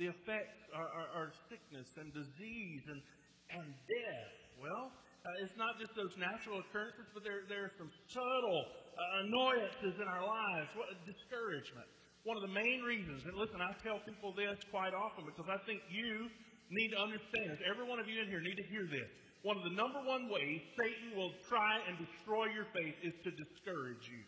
The 0.02 0.10
effects 0.10 0.66
are, 0.74 0.90
are, 0.90 1.10
are 1.14 1.30
sickness 1.46 1.86
and 2.02 2.10
disease 2.10 2.82
and, 2.90 3.06
and 3.54 3.70
death. 3.86 4.34
Well, 4.58 4.90
uh, 4.90 5.44
it's 5.46 5.54
not 5.62 5.78
just 5.78 5.94
those 5.94 6.18
natural 6.18 6.58
occurrences, 6.58 7.06
but 7.14 7.22
there, 7.22 7.46
there 7.46 7.70
are 7.70 7.74
some 7.78 7.94
subtle 8.10 8.66
uh, 8.98 9.22
annoyances 9.22 10.02
in 10.02 10.08
our 10.10 10.26
lives. 10.26 10.74
What, 10.74 10.90
discouragement. 11.06 11.86
One 12.26 12.34
of 12.34 12.42
the 12.42 12.50
main 12.50 12.82
reasons, 12.82 13.30
and 13.30 13.38
listen, 13.38 13.62
I 13.62 13.78
tell 13.86 14.02
people 14.02 14.34
this 14.34 14.58
quite 14.74 14.98
often 14.98 15.22
because 15.30 15.46
I 15.46 15.62
think 15.70 15.86
you 15.94 16.34
need 16.74 16.98
to 16.98 17.00
understand 17.06 17.54
this. 17.54 17.62
Every 17.70 17.86
one 17.86 18.02
of 18.02 18.10
you 18.10 18.26
in 18.26 18.28
here 18.30 18.42
need 18.42 18.58
to 18.58 18.66
hear 18.74 18.90
this. 18.90 19.06
One 19.46 19.54
of 19.54 19.62
the 19.70 19.78
number 19.78 20.02
one 20.02 20.34
ways 20.34 20.66
Satan 20.82 21.14
will 21.14 21.38
try 21.46 21.78
and 21.86 22.02
destroy 22.02 22.50
your 22.50 22.66
faith 22.74 22.98
is 23.06 23.14
to 23.22 23.30
discourage 23.38 24.10
you. 24.10 24.26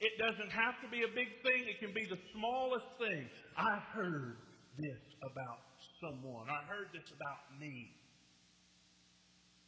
It 0.00 0.16
doesn't 0.16 0.48
have 0.48 0.80
to 0.80 0.88
be 0.88 1.04
a 1.04 1.12
big 1.12 1.28
thing. 1.44 1.68
It 1.68 1.76
can 1.76 1.92
be 1.92 2.08
the 2.08 2.16
smallest 2.32 2.88
thing. 2.96 3.28
I 3.56 3.76
heard 3.92 4.40
this 4.80 5.04
about 5.20 5.60
someone. 6.00 6.48
I 6.48 6.64
heard 6.64 6.88
this 6.96 7.04
about 7.12 7.44
me. 7.60 7.92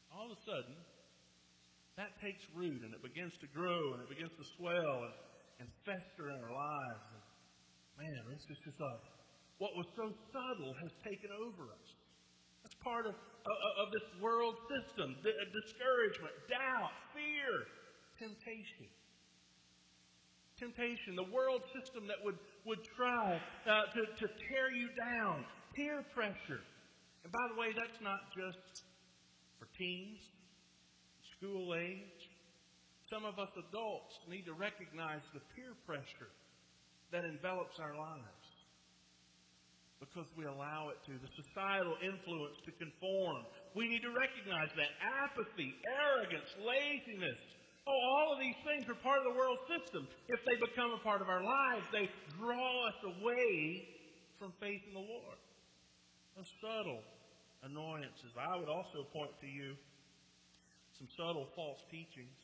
All 0.08 0.32
of 0.32 0.36
a 0.36 0.40
sudden, 0.48 0.76
that 2.00 2.16
takes 2.24 2.40
root 2.56 2.80
and 2.80 2.96
it 2.96 3.04
begins 3.04 3.36
to 3.44 3.48
grow 3.52 3.92
and 3.92 4.00
it 4.00 4.08
begins 4.08 4.32
to 4.40 4.44
swell 4.56 5.04
and, 5.04 5.14
and 5.60 5.68
fester 5.84 6.32
in 6.32 6.40
our 6.40 6.52
lives. 6.52 7.04
And 7.12 7.22
man, 8.00 8.20
it's 8.32 8.48
just, 8.48 8.64
just 8.64 8.80
a 8.80 8.92
what 9.60 9.76
was 9.76 9.86
so 9.94 10.10
subtle 10.32 10.72
has 10.80 10.90
taken 11.04 11.30
over 11.38 11.70
us. 11.70 11.88
That's 12.64 12.74
part 12.82 13.06
of, 13.06 13.14
of, 13.14 13.58
of 13.78 13.86
this 13.92 14.08
world 14.18 14.56
system. 14.66 15.14
D- 15.22 15.30
uh, 15.30 15.44
discouragement, 15.54 16.34
doubt, 16.48 16.90
fear, 17.14 17.68
temptation. 18.18 18.90
Temptation, 20.62 21.18
the 21.18 21.26
world 21.34 21.66
system 21.74 22.06
that 22.06 22.22
would, 22.22 22.38
would 22.62 22.78
try 22.94 23.34
uh, 23.66 23.90
to, 23.90 24.06
to 24.22 24.26
tear 24.46 24.70
you 24.70 24.86
down. 24.94 25.42
Peer 25.74 26.06
pressure. 26.14 26.62
And 27.26 27.32
by 27.34 27.50
the 27.50 27.58
way, 27.58 27.74
that's 27.74 27.98
not 27.98 28.30
just 28.30 28.86
for 29.58 29.66
teens, 29.74 30.22
school 31.34 31.74
age. 31.74 32.30
Some 33.10 33.26
of 33.26 33.42
us 33.42 33.50
adults 33.58 34.14
need 34.30 34.46
to 34.46 34.54
recognize 34.54 35.26
the 35.34 35.42
peer 35.58 35.74
pressure 35.82 36.30
that 37.10 37.26
envelops 37.26 37.82
our 37.82 37.98
lives 37.98 38.46
because 39.98 40.30
we 40.38 40.46
allow 40.46 40.90
it 40.90 40.98
to. 41.10 41.14
The 41.18 41.30
societal 41.42 41.94
influence 42.02 42.58
to 42.66 42.72
conform. 42.78 43.46
We 43.74 43.86
need 43.86 44.02
to 44.02 44.14
recognize 44.14 44.70
that. 44.78 44.90
Apathy, 45.02 45.74
arrogance, 45.86 46.50
laziness. 46.62 47.42
Oh, 47.86 47.98
all 47.98 48.32
of 48.32 48.38
these 48.38 48.58
things 48.62 48.86
are 48.86 48.98
part 49.02 49.18
of 49.18 49.26
the 49.26 49.34
world 49.34 49.58
system. 49.66 50.06
If 50.30 50.38
they 50.46 50.54
become 50.54 50.94
a 50.94 51.02
part 51.02 51.18
of 51.18 51.28
our 51.28 51.42
lives, 51.42 51.82
they 51.90 52.06
draw 52.38 52.86
us 52.86 52.98
away 53.02 53.82
from 54.38 54.54
faith 54.62 54.82
in 54.86 54.94
the 54.94 55.02
Lord. 55.02 55.38
Those 56.38 56.50
subtle 56.62 57.02
annoyances. 57.66 58.34
I 58.38 58.54
would 58.54 58.70
also 58.70 59.02
point 59.10 59.34
to 59.42 59.50
you 59.50 59.74
some 60.98 61.10
subtle 61.18 61.50
false 61.58 61.82
teachings. 61.90 62.38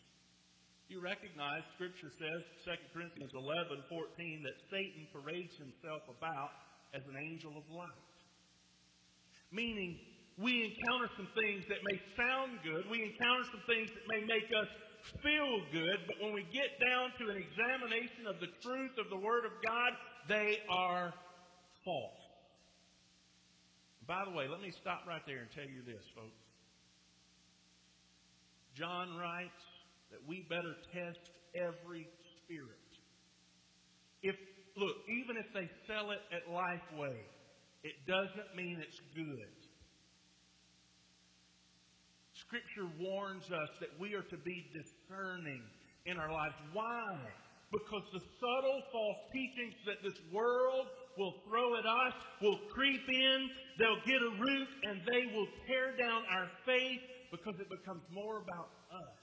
You 0.91 0.99
recognize 1.05 1.63
Scripture 1.77 2.11
says, 2.19 2.41
2 2.65 2.97
Corinthians 2.97 3.31
11, 3.37 3.85
14, 3.93 4.43
that 4.43 4.57
Satan 4.73 5.07
parades 5.13 5.55
himself 5.61 6.03
about 6.11 6.51
as 6.97 7.05
an 7.07 7.15
angel 7.15 7.53
of 7.55 7.63
light. 7.71 8.09
Meaning, 9.53 10.01
we 10.41 10.65
encounter 10.65 11.13
some 11.15 11.29
things 11.37 11.67
that 11.69 11.79
may 11.83 11.99
sound 12.17 12.63
good, 12.65 12.89
we 12.89 13.05
encounter 13.05 13.45
some 13.53 13.63
things 13.69 13.91
that 13.93 14.07
may 14.09 14.25
make 14.25 14.49
us 14.55 14.71
feel 15.23 15.61
good, 15.73 15.99
but 16.07 16.17
when 16.21 16.35
we 16.35 16.45
get 16.53 16.79
down 16.81 17.11
to 17.19 17.31
an 17.31 17.37
examination 17.37 18.27
of 18.29 18.41
the 18.41 18.49
truth 18.63 18.99
of 18.99 19.11
the 19.11 19.17
Word 19.17 19.45
of 19.45 19.53
God, 19.65 19.93
they 20.29 20.59
are 20.71 21.13
false. 21.85 22.23
By 24.07 24.25
the 24.25 24.31
way, 24.31 24.49
let 24.49 24.61
me 24.61 24.73
stop 24.81 25.03
right 25.07 25.23
there 25.27 25.39
and 25.39 25.51
tell 25.51 25.69
you 25.69 25.83
this, 25.85 26.05
folks. 26.15 26.45
John 28.75 29.17
writes 29.19 29.63
that 30.11 30.21
we 30.27 30.47
better 30.49 30.75
test 30.93 31.31
every 31.55 32.09
spirit. 32.45 32.89
If 34.23 34.37
Look, 34.79 34.95
even 35.11 35.37
if 35.37 35.51
they 35.53 35.69
sell 35.91 36.13
it 36.13 36.23
at 36.31 36.47
Lifeway, 36.47 37.19
it 37.83 37.95
doesn't 38.07 38.55
mean 38.55 38.79
it's 38.79 39.01
good. 39.11 39.58
Scripture 42.49 42.89
warns 42.99 43.45
us 43.53 43.69
that 43.81 43.91
we 44.01 44.15
are 44.15 44.23
to 44.23 44.37
be 44.39 44.67
discerning 44.73 45.63
in 46.07 46.17
our 46.17 46.33
lives. 46.33 46.55
Why? 46.73 47.19
because 47.71 48.05
the 48.13 48.25
subtle 48.41 48.81
false 48.93 49.21
teachings 49.33 49.77
that 49.85 50.01
this 50.01 50.17
world 50.33 50.89
will 51.21 51.35
throw 51.45 51.77
at 51.77 51.85
us 51.85 52.15
will 52.41 52.59
creep 52.73 53.05
in, 53.09 53.51
they'll 53.79 54.01
get 54.07 54.21
a 54.23 54.33
root, 54.41 54.69
and 54.89 55.03
they 55.05 55.29
will 55.35 55.49
tear 55.67 55.93
down 55.97 56.25
our 56.33 56.49
faith 56.65 57.01
because 57.31 57.61
it 57.61 57.69
becomes 57.69 58.01
more 58.09 58.41
about 58.41 58.73
us 58.89 59.21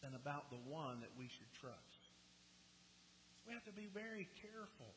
than 0.00 0.16
about 0.16 0.48
the 0.48 0.60
one 0.64 1.00
that 1.00 1.12
we 1.18 1.28
should 1.28 1.50
trust. 1.60 2.00
We 3.44 3.52
have 3.52 3.64
to 3.68 3.76
be 3.76 3.92
very 3.92 4.24
careful, 4.40 4.88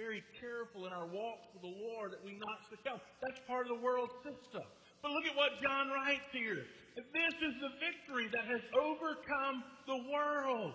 very 0.00 0.24
careful 0.40 0.88
in 0.88 0.92
our 0.96 1.04
walk 1.04 1.52
with 1.52 1.60
the 1.60 1.76
Lord 1.92 2.16
that 2.16 2.24
we 2.24 2.40
not 2.40 2.64
succumb. 2.72 3.00
That's 3.20 3.40
part 3.44 3.68
of 3.68 3.76
the 3.76 3.82
world 3.84 4.08
system. 4.24 4.64
But 5.02 5.10
look 5.10 5.26
at 5.26 5.34
what 5.34 5.58
John 5.58 5.90
writes 5.90 6.30
here. 6.30 6.62
This 6.94 7.34
is 7.42 7.54
the 7.58 7.72
victory 7.82 8.30
that 8.30 8.46
has 8.46 8.62
overcome 8.78 9.64
the 9.90 9.98
world. 10.06 10.74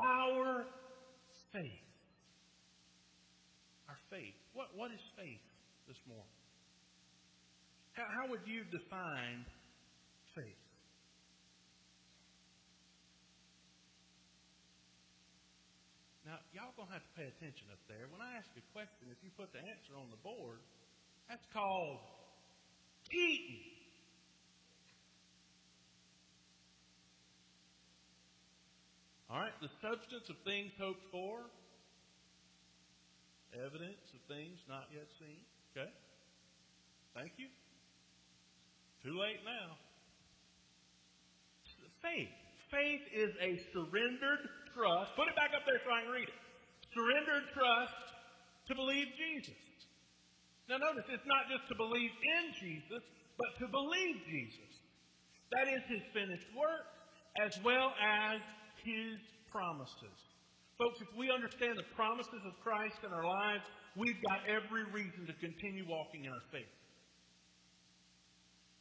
Our 0.00 0.64
faith. 1.52 1.84
Our 3.84 4.00
faith. 4.08 4.32
What, 4.54 4.72
what 4.74 4.90
is 4.96 5.04
faith 5.12 5.44
this 5.86 6.00
morning? 6.08 6.40
How, 7.92 8.08
how 8.08 8.24
would 8.32 8.48
you 8.48 8.64
define 8.72 9.44
faith? 10.32 10.64
Now, 16.24 16.40
y'all 16.56 16.72
gonna 16.78 16.94
have 16.94 17.04
to 17.04 17.14
pay 17.18 17.28
attention 17.28 17.68
up 17.74 17.82
there. 17.90 18.08
When 18.08 18.22
I 18.24 18.38
ask 18.38 18.48
a 18.56 18.64
question, 18.72 19.10
if 19.12 19.20
you 19.20 19.28
put 19.36 19.52
the 19.52 19.60
answer 19.60 19.98
on 20.00 20.08
the 20.08 20.20
board, 20.24 20.62
that's 21.28 21.44
called 21.52 22.19
cheating. 23.10 23.60
All 29.30 29.38
right, 29.38 29.54
the 29.62 29.70
substance 29.80 30.26
of 30.28 30.34
things 30.42 30.72
hoped 30.74 31.06
for, 31.12 31.46
evidence 33.54 34.02
of 34.10 34.20
things 34.26 34.58
not 34.68 34.90
yet 34.90 35.06
seen. 35.18 35.38
Okay? 35.70 35.90
Thank 37.14 37.32
you. 37.38 37.46
Too 39.04 39.14
late 39.14 39.38
now. 39.46 39.78
Faith. 42.02 42.34
Faith 42.70 43.04
is 43.14 43.30
a 43.38 43.60
surrendered 43.72 44.50
trust. 44.74 45.14
Put 45.14 45.28
it 45.28 45.36
back 45.36 45.50
up 45.54 45.62
there 45.66 45.78
so 45.84 45.90
I 45.92 46.02
can 46.02 46.10
read 46.10 46.28
it. 46.28 46.38
Surrendered 46.94 47.46
trust 47.54 48.02
to 48.66 48.74
believe 48.74 49.06
Jesus. 49.14 49.69
Now 50.70 50.78
notice, 50.78 51.10
it's 51.10 51.26
not 51.26 51.50
just 51.50 51.66
to 51.66 51.74
believe 51.74 52.14
in 52.14 52.54
Jesus, 52.54 53.02
but 53.34 53.50
to 53.58 53.66
believe 53.66 54.22
Jesus. 54.22 54.70
That 55.50 55.66
is 55.66 55.82
his 55.90 55.98
finished 56.14 56.46
work, 56.54 56.86
as 57.42 57.58
well 57.66 57.90
as 57.98 58.38
his 58.86 59.18
promises. 59.50 60.14
Folks, 60.78 61.02
if 61.02 61.10
we 61.18 61.26
understand 61.26 61.74
the 61.74 61.90
promises 61.98 62.38
of 62.46 62.54
Christ 62.62 63.02
in 63.02 63.10
our 63.10 63.26
lives, 63.26 63.66
we've 63.98 64.22
got 64.30 64.46
every 64.46 64.86
reason 64.94 65.26
to 65.26 65.34
continue 65.42 65.82
walking 65.90 66.30
in 66.30 66.30
our 66.30 66.46
faith. 66.54 66.70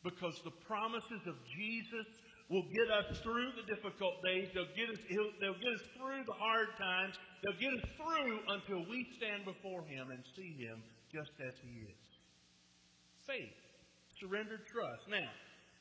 Because 0.06 0.38
the 0.46 0.54
promises 0.70 1.26
of 1.26 1.42
Jesus 1.58 2.06
will 2.54 2.70
get 2.70 2.86
us 2.94 3.18
through 3.26 3.50
the 3.58 3.66
difficult 3.66 4.22
days. 4.22 4.54
They'll 4.54 4.78
get 4.78 4.94
us, 4.94 5.02
they'll 5.42 5.58
get 5.58 5.74
us 5.74 5.86
through 5.98 6.22
the 6.30 6.38
hard 6.38 6.70
times. 6.78 7.18
They'll 7.42 7.58
get 7.58 7.74
us 7.74 7.86
through 7.98 8.46
until 8.46 8.86
we 8.86 9.10
stand 9.18 9.44
before 9.44 9.82
Him 9.90 10.14
and 10.14 10.22
see 10.38 10.54
Him 10.54 10.86
just 11.12 11.34
as 11.42 11.54
He 11.62 11.86
is. 11.86 12.06
Faith, 13.26 13.60
surrendered 14.22 14.66
trust. 14.66 15.04
Now, 15.10 15.30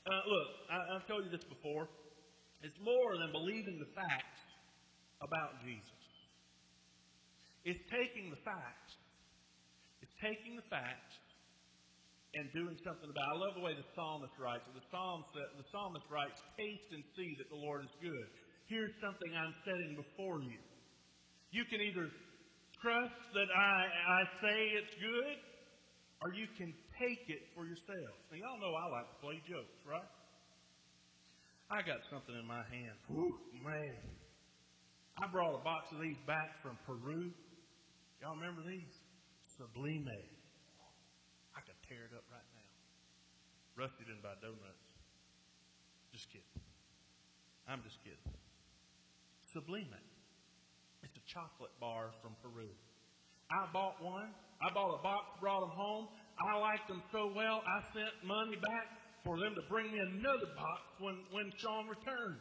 uh, 0.09 0.23
look, 0.25 0.49
I, 0.73 0.77
I've 0.97 1.07
told 1.09 1.25
you 1.25 1.33
this 1.33 1.45
before. 1.45 1.89
It's 2.65 2.81
more 2.83 3.15
than 3.21 3.31
believing 3.31 3.79
the 3.79 3.91
facts 3.95 4.43
about 5.23 5.63
Jesus. 5.63 6.03
It's 7.63 7.85
taking 7.93 8.33
the 8.33 8.41
facts. 8.43 8.97
It's 10.03 10.15
taking 10.19 10.57
the 10.57 10.67
facts 10.73 11.19
and 12.35 12.49
doing 12.53 12.77
something 12.85 13.09
about 13.09 13.25
it. 13.25 13.35
I 13.35 13.39
love 13.41 13.55
the 13.57 13.65
way 13.65 13.75
the 13.75 13.89
psalmist 13.97 14.35
writes. 14.37 14.65
The 14.73 14.85
psalmist, 14.93 15.31
the 15.33 15.69
psalmist 15.73 16.07
writes, 16.13 16.39
Taste 16.57 16.89
and 16.93 17.05
see 17.17 17.31
that 17.41 17.49
the 17.49 17.61
Lord 17.61 17.85
is 17.85 17.95
good. 18.01 18.27
Here's 18.69 18.93
something 19.01 19.33
I'm 19.33 19.57
setting 19.65 19.97
before 19.97 20.45
you. 20.45 20.61
You 21.51 21.65
can 21.73 21.81
either 21.81 22.13
trust 22.83 23.19
that 23.35 23.51
I, 23.51 23.77
I 23.91 24.21
say 24.43 24.57
it's 24.79 24.95
good, 24.99 25.39
or 26.23 26.35
you 26.35 26.47
can 26.59 26.75
take 26.99 27.27
it 27.31 27.43
for 27.55 27.67
yourself. 27.67 28.15
Now, 28.31 28.39
y'all 28.39 28.61
know 28.63 28.75
I 28.75 28.87
like 28.91 29.09
to 29.11 29.19
play 29.23 29.39
jokes, 29.47 29.79
right? 29.87 30.11
I 31.71 31.83
got 31.85 32.01
something 32.09 32.35
in 32.35 32.47
my 32.47 32.65
hand. 32.71 32.97
Whew, 33.13 33.37
man. 33.61 33.99
I 35.19 35.27
brought 35.27 35.59
a 35.59 35.63
box 35.63 35.91
of 35.93 36.01
these 36.01 36.19
back 36.27 36.63
from 36.63 36.79
Peru. 36.87 37.31
Y'all 38.23 38.35
remember 38.35 38.63
these? 38.63 38.95
Sublime. 39.59 40.07
I 41.55 41.61
could 41.67 41.79
tear 41.91 42.07
it 42.07 42.15
up 42.15 42.25
right 42.31 42.49
now. 42.55 42.71
Rusty 43.75 44.07
didn't 44.07 44.23
buy 44.23 44.35
donuts. 44.41 44.87
Just 46.15 46.31
kidding. 46.31 46.63
I'm 47.69 47.83
just 47.83 47.99
kidding. 48.03 48.33
Sublime. 49.53 50.18
It's 51.03 51.17
a 51.17 51.25
chocolate 51.27 51.73
bar 51.81 52.11
from 52.23 52.35
Peru. 52.43 52.69
I 53.51 53.67
bought 53.73 54.03
one. 54.03 54.35
I 54.61 54.75
bought 54.75 54.99
a 54.99 55.03
box, 55.03 55.25
brought 55.41 55.61
them 55.61 55.73
home. 55.73 56.09
I 56.39 56.59
liked 56.59 56.87
them 56.87 57.03
so 57.11 57.33
well, 57.35 57.63
I 57.67 57.83
sent 57.95 58.15
money 58.23 58.57
back 58.63 58.87
for 59.25 59.39
them 59.39 59.55
to 59.55 59.63
bring 59.69 59.91
me 59.91 59.99
another 59.99 60.47
box 60.55 60.83
when, 60.99 61.19
when 61.35 61.51
Sean 61.59 61.91
returned. 61.91 62.39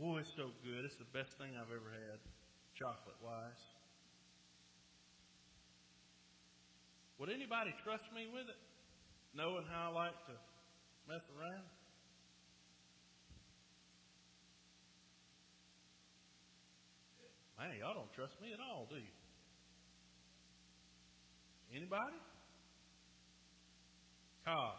Oh, 0.00 0.16
it's 0.16 0.32
so 0.36 0.52
good. 0.64 0.84
It's 0.84 0.96
the 0.96 1.08
best 1.12 1.36
thing 1.36 1.52
I've 1.56 1.72
ever 1.72 1.92
had, 1.92 2.20
chocolate 2.76 3.16
wise. 3.20 3.62
Would 7.18 7.32
anybody 7.32 7.72
trust 7.84 8.04
me 8.12 8.28
with 8.28 8.48
it, 8.48 8.60
knowing 9.32 9.64
how 9.72 9.92
I 9.92 10.08
like 10.08 10.18
to 10.28 10.36
mess 11.08 11.24
around? 11.32 11.64
Man, 17.66 17.82
y'all 17.82 17.98
don't 17.98 18.14
trust 18.14 18.38
me 18.38 18.54
at 18.54 18.62
all, 18.62 18.86
do 18.86 18.94
you? 18.94 19.14
Anybody? 21.74 22.14
Cobb. 24.46 24.78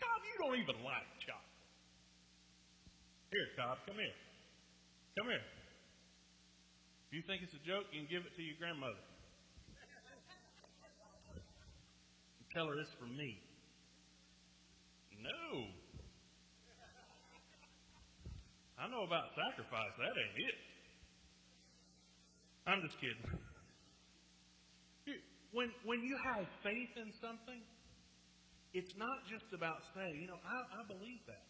Cobb, 0.00 0.20
you 0.24 0.32
don't 0.40 0.56
even 0.64 0.80
like 0.80 1.04
chocolate. 1.20 1.60
Here, 3.28 3.48
Cobb, 3.60 3.84
come 3.84 4.00
here. 4.00 4.16
Come 5.20 5.28
here. 5.28 5.44
If 7.04 7.20
you 7.20 7.22
think 7.28 7.44
it's 7.44 7.52
a 7.52 7.60
joke, 7.68 7.84
you 7.92 8.00
can 8.00 8.08
give 8.08 8.24
it 8.24 8.32
to 8.32 8.40
your 8.40 8.56
grandmother. 8.56 9.04
Tell 12.56 12.64
her 12.64 12.80
it's 12.80 12.96
from 12.96 13.12
me. 13.12 13.36
No. 15.20 15.68
I 18.80 18.88
know 18.88 19.04
about 19.04 19.36
sacrifice. 19.36 19.92
That 20.00 20.16
ain't 20.16 20.40
it. 20.48 20.73
I'm 22.66 22.80
just 22.80 22.96
kidding. 23.00 23.20
When, 25.52 25.70
when 25.84 26.02
you 26.02 26.18
have 26.34 26.48
faith 26.66 26.90
in 26.98 27.12
something, 27.22 27.62
it's 28.74 28.90
not 28.98 29.22
just 29.30 29.46
about 29.54 29.78
saying, 29.94 30.18
you 30.18 30.26
know, 30.26 30.40
I, 30.42 30.82
I 30.82 30.82
believe 30.90 31.22
that. 31.30 31.46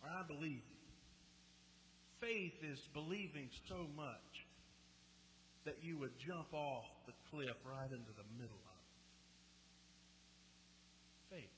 Or 0.00 0.08
I 0.08 0.24
believe. 0.24 0.64
Faith 2.24 2.56
is 2.64 2.80
believing 2.96 3.50
so 3.68 3.84
much 3.92 4.32
that 5.68 5.76
you 5.82 5.98
would 5.98 6.16
jump 6.24 6.48
off 6.54 6.88
the 7.06 7.12
cliff 7.28 7.58
right 7.68 7.90
into 7.90 8.12
the 8.16 8.26
middle 8.40 8.62
of 8.64 8.78
it. 8.80 8.96
Faith. 11.36 11.56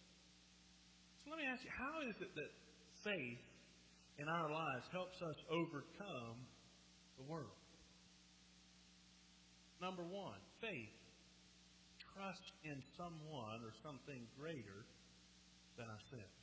So 1.23 1.31
let 1.31 1.39
me 1.39 1.47
ask 1.47 1.63
you, 1.63 1.71
how 1.71 2.03
is 2.05 2.17
it 2.19 2.35
that 2.35 2.53
faith 3.05 3.45
in 4.19 4.29
our 4.29 4.51
lives 4.51 4.85
helps 4.91 5.23
us 5.23 5.39
overcome 5.53 6.43
the 7.17 7.25
world? 7.31 7.64
Number 9.81 10.03
one, 10.03 10.39
faith 10.61 10.95
trust 12.15 12.55
in 12.63 12.79
someone 12.97 13.59
or 13.67 13.75
something 13.83 14.23
greater 14.39 14.87
than 15.77 15.87
ourselves. 15.91 16.39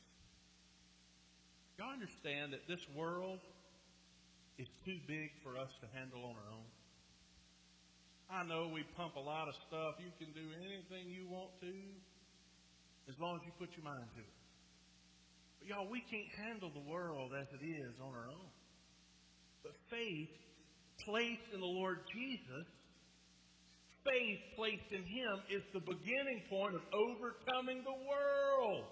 Y'all 1.80 1.96
understand 1.96 2.54
that 2.54 2.68
this 2.68 2.84
world 2.94 3.40
is 4.60 4.68
too 4.86 5.00
big 5.08 5.32
for 5.42 5.58
us 5.58 5.72
to 5.82 5.88
handle 5.98 6.22
on 6.28 6.36
our 6.36 6.52
own? 6.52 6.70
I 8.32 8.44
know 8.48 8.72
we 8.72 8.84
pump 8.96 9.16
a 9.16 9.24
lot 9.24 9.48
of 9.48 9.56
stuff. 9.68 9.96
You 10.00 10.12
can 10.20 10.32
do 10.32 10.46
anything 10.62 11.12
you 11.12 11.28
want 11.28 11.52
to 11.62 11.74
as 13.10 13.16
long 13.20 13.40
as 13.40 13.42
you 13.44 13.52
put 13.60 13.76
your 13.76 13.84
mind 13.84 14.08
to 14.16 14.22
it. 14.22 14.38
But 15.60 15.68
y'all, 15.68 15.90
we 15.90 16.00
can't 16.08 16.32
handle 16.48 16.72
the 16.72 16.86
world 16.88 17.32
as 17.36 17.48
it 17.52 17.64
is 17.66 17.96
on 18.00 18.14
our 18.14 18.28
own. 18.28 18.50
But 19.64 19.74
faith 19.90 20.32
placed 21.04 21.48
in 21.54 21.60
the 21.60 21.74
Lord 21.82 22.00
Jesus 22.14 22.68
faith 24.06 24.40
placed 24.56 24.92
in 24.92 25.04
Him 25.04 25.42
is 25.50 25.64
the 25.74 25.82
beginning 25.82 26.42
point 26.50 26.76
of 26.76 26.82
overcoming 26.94 27.84
the 27.84 27.98
world. 28.08 28.86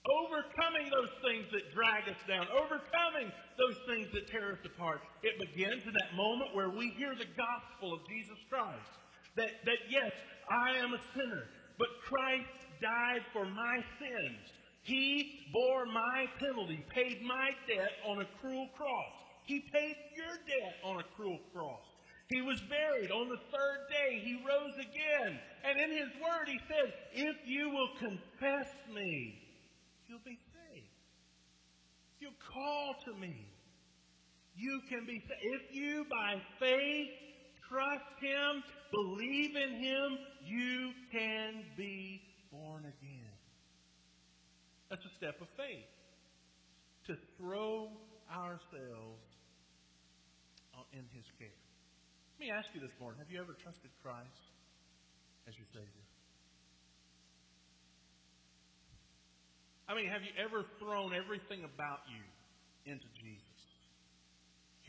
Overcoming 0.00 0.88
those 0.88 1.12
things 1.20 1.44
that 1.52 1.74
drag 1.74 2.08
us 2.08 2.16
down, 2.26 2.48
overcoming 2.56 3.28
those 3.60 3.76
things 3.84 4.08
that 4.14 4.26
tear 4.32 4.52
us 4.52 4.62
apart. 4.64 5.00
It 5.22 5.36
begins 5.36 5.84
in 5.84 5.92
that 5.92 6.16
moment 6.16 6.56
where 6.56 6.70
we 6.70 6.88
hear 6.96 7.12
the 7.12 7.28
gospel 7.36 7.92
of 7.92 8.00
Jesus 8.08 8.40
Christ. 8.48 8.96
That, 9.36 9.60
that 9.66 9.80
yes, 9.90 10.12
I 10.48 10.78
am 10.78 10.94
a 10.94 11.02
sinner, 11.12 11.44
but 11.78 11.88
Christ 12.08 12.48
died 12.80 13.22
for 13.32 13.44
my 13.44 13.84
sins. 14.00 14.40
He 14.82 15.50
bore 15.52 15.84
my 15.84 16.26
penalty, 16.38 16.82
paid 16.88 17.20
my 17.22 17.50
debt 17.68 17.92
on 18.08 18.22
a 18.22 18.28
cruel 18.40 18.68
cross. 18.76 19.12
He 19.44 19.60
paid 19.72 19.96
your 20.16 20.34
debt 20.48 20.76
on 20.82 21.00
a 21.00 21.04
cruel 21.14 21.38
cross. 21.52 21.84
He 22.30 22.42
was 22.42 22.60
buried. 22.62 23.10
On 23.10 23.28
the 23.28 23.42
third 23.50 23.80
day, 23.90 24.22
he 24.22 24.34
rose 24.46 24.74
again. 24.78 25.38
And 25.64 25.80
in 25.80 25.90
his 25.90 26.10
word, 26.22 26.46
he 26.46 26.60
said, 26.68 26.94
If 27.12 27.36
you 27.44 27.70
will 27.70 27.90
confess 27.98 28.68
me, 28.94 29.34
you'll 30.08 30.20
be 30.24 30.38
saved. 30.54 30.86
If 32.14 32.22
you 32.22 32.30
call 32.54 32.94
to 33.06 33.14
me, 33.18 33.48
you 34.54 34.80
can 34.88 35.06
be 35.06 35.18
saved. 35.18 35.40
If 35.42 35.74
you, 35.74 36.06
by 36.08 36.40
faith, 36.60 37.10
trust 37.68 38.04
him, 38.20 38.62
believe 38.92 39.56
in 39.56 39.82
him, 39.82 40.18
you 40.44 40.92
can 41.10 41.64
be 41.76 42.22
born 42.52 42.84
again. 42.84 43.34
That's 44.88 45.04
a 45.04 45.16
step 45.16 45.40
of 45.40 45.48
faith. 45.56 45.86
To 47.08 47.16
throw 47.36 47.88
ourselves 48.30 49.26
uh, 50.74 50.82
in 50.92 51.04
his 51.12 51.24
care. 51.36 51.48
Let 52.40 52.48
me 52.48 52.56
ask 52.56 52.72
you 52.72 52.80
this 52.80 52.96
morning 52.96 53.20
have 53.20 53.28
you 53.28 53.36
ever 53.36 53.52
trusted 53.52 53.92
Christ 54.00 54.40
as 55.44 55.52
your 55.60 55.68
Savior? 55.76 56.06
I 59.84 59.92
mean, 59.92 60.08
have 60.08 60.24
you 60.24 60.32
ever 60.40 60.64
thrown 60.80 61.12
everything 61.12 61.68
about 61.68 62.00
you 62.08 62.24
into 62.88 63.04
Jesus? 63.20 63.60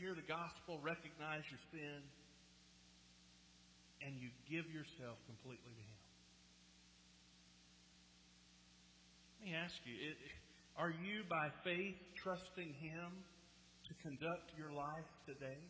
Hear 0.00 0.16
the 0.16 0.24
gospel, 0.24 0.80
recognize 0.80 1.44
your 1.52 1.60
sin, 1.76 2.00
and 4.00 4.16
you 4.16 4.32
give 4.48 4.64
yourself 4.72 5.20
completely 5.28 5.76
to 5.76 5.84
Him. 5.92 6.00
Let 9.36 9.40
me 9.44 9.52
ask 9.60 9.76
you, 9.84 9.92
are 10.80 10.94
you 11.04 11.28
by 11.28 11.52
faith 11.68 12.00
trusting 12.16 12.72
Him 12.80 13.12
to 13.12 13.92
conduct 14.00 14.56
your 14.56 14.72
life 14.72 15.12
today? 15.28 15.60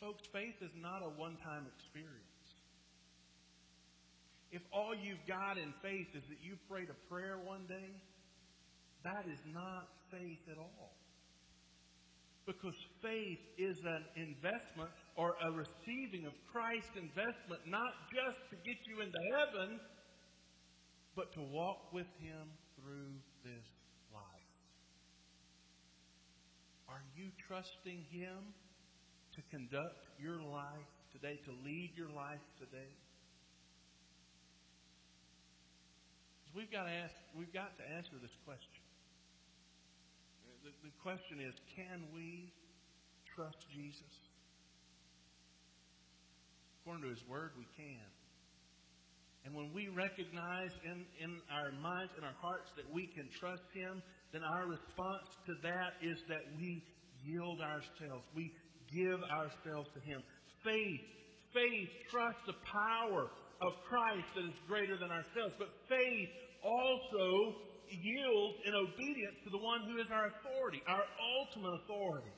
Folks, 0.00 0.22
faith 0.32 0.56
is 0.60 0.72
not 0.80 1.02
a 1.02 1.10
one 1.18 1.36
time 1.36 1.66
experience. 1.76 2.34
If 4.50 4.62
all 4.72 4.94
you've 4.94 5.26
got 5.26 5.58
in 5.58 5.74
faith 5.82 6.14
is 6.14 6.22
that 6.28 6.38
you 6.42 6.54
prayed 6.70 6.88
a 6.88 6.98
prayer 7.12 7.38
one 7.42 7.66
day, 7.66 7.90
that 9.02 9.26
is 9.26 9.40
not 9.52 9.88
faith 10.10 10.46
at 10.50 10.58
all. 10.58 10.94
Because 12.46 12.76
faith 13.02 13.40
is 13.58 13.78
an 13.84 14.04
investment 14.14 14.90
or 15.16 15.34
a 15.42 15.50
receiving 15.50 16.26
of 16.26 16.32
Christ's 16.52 16.94
investment, 16.94 17.66
not 17.66 17.92
just 18.12 18.38
to 18.50 18.56
get 18.62 18.76
you 18.86 19.00
into 19.00 19.18
heaven, 19.34 19.80
but 21.16 21.32
to 21.34 21.40
walk 21.40 21.92
with 21.92 22.10
Him 22.20 22.46
through 22.76 23.10
this 23.42 23.66
life. 24.12 24.54
Are 26.88 27.02
you 27.16 27.30
trusting 27.48 28.04
Him 28.10 28.54
to 29.36 29.40
conduct 29.50 30.06
your 30.18 30.40
life 30.42 30.90
today, 31.12 31.38
to 31.44 31.52
lead 31.64 31.90
your 31.96 32.10
life 32.10 32.42
today? 32.58 32.90
we've 36.54 36.70
got 36.70 36.86
to 36.86 36.94
ask, 36.94 37.14
we've 37.34 37.52
got 37.52 37.74
to 37.76 37.84
answer 37.98 38.14
this 38.22 38.34
question. 38.46 38.82
The, 40.62 40.70
the 40.86 40.94
question 41.02 41.42
is, 41.42 41.52
can 41.74 42.06
we 42.14 42.54
trust 43.34 43.58
Jesus? 43.74 44.14
According 46.80 47.10
to 47.10 47.10
His 47.10 47.26
Word, 47.26 47.58
we 47.58 47.66
can. 47.74 48.06
And 49.44 49.52
when 49.52 49.74
we 49.74 49.90
recognize 49.92 50.72
in, 50.88 51.04
in 51.20 51.36
our 51.52 51.68
minds 51.82 52.14
and 52.16 52.24
our 52.24 52.38
hearts 52.40 52.72
that 52.80 52.88
we 52.88 53.10
can 53.12 53.28
trust 53.36 53.66
Him, 53.74 54.00
then 54.32 54.40
our 54.40 54.64
response 54.70 55.28
to 55.44 55.52
that 55.66 56.00
is 56.00 56.16
that 56.32 56.40
we 56.56 56.80
yield 57.20 57.60
ourselves. 57.60 58.24
We 58.32 58.48
give 58.94 59.20
ourselves 59.26 59.90
to 59.94 60.00
Him. 60.00 60.22
Faith, 60.62 61.02
faith, 61.52 61.90
trust 62.10 62.38
the 62.46 62.54
power 62.64 63.28
of 63.60 63.72
Christ 63.88 64.26
that 64.36 64.46
is 64.46 64.58
greater 64.66 64.96
than 64.96 65.10
ourselves. 65.10 65.54
But 65.58 65.68
faith 65.88 66.30
also 66.62 67.58
yields 67.90 68.56
in 68.64 68.72
obedience 68.74 69.36
to 69.44 69.50
the 69.50 69.60
one 69.60 69.82
who 69.90 69.98
is 70.00 70.08
our 70.10 70.32
authority, 70.32 70.80
our 70.88 71.04
ultimate 71.42 71.84
authority. 71.84 72.32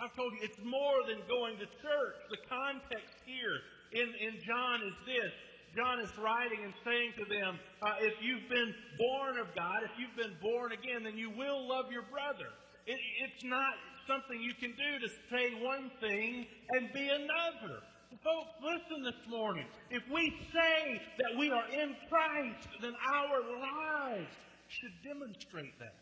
I've 0.00 0.14
told 0.14 0.32
you, 0.34 0.40
it's 0.42 0.58
more 0.62 1.02
than 1.06 1.18
going 1.26 1.58
to 1.58 1.66
church. 1.82 2.16
The 2.30 2.42
context 2.46 3.14
here 3.26 3.58
in, 3.92 4.08
in 4.22 4.38
John 4.46 4.82
is 4.82 4.94
this. 5.06 5.32
John 5.76 6.00
is 6.00 6.10
writing 6.16 6.64
and 6.64 6.72
saying 6.84 7.12
to 7.18 7.24
them, 7.28 7.58
uh, 7.82 8.00
if 8.00 8.14
you've 8.22 8.48
been 8.48 8.72
born 8.96 9.38
of 9.38 9.52
God, 9.54 9.84
if 9.84 9.92
you've 9.98 10.16
been 10.16 10.34
born 10.40 10.72
again, 10.72 11.04
then 11.04 11.18
you 11.18 11.30
will 11.30 11.68
love 11.68 11.92
your 11.92 12.06
brother. 12.08 12.48
It, 12.86 12.96
it's 13.26 13.44
not 13.44 13.74
something 14.08 14.40
you 14.40 14.54
can 14.54 14.72
do 14.72 14.90
to 15.04 15.08
say 15.30 15.52
one 15.62 15.92
thing 16.00 16.46
and 16.70 16.92
be 16.92 17.06
another. 17.06 17.84
Folks, 18.24 18.50
listen 18.64 19.04
this 19.04 19.20
morning. 19.28 19.66
If 19.90 20.02
we 20.10 20.32
say 20.50 21.00
that 21.18 21.38
we 21.38 21.50
are 21.50 21.68
in 21.68 21.94
Christ, 22.08 22.68
then 22.80 22.94
our 23.06 23.38
lives 23.60 24.32
should 24.68 24.96
demonstrate 25.04 25.78
that. 25.78 26.00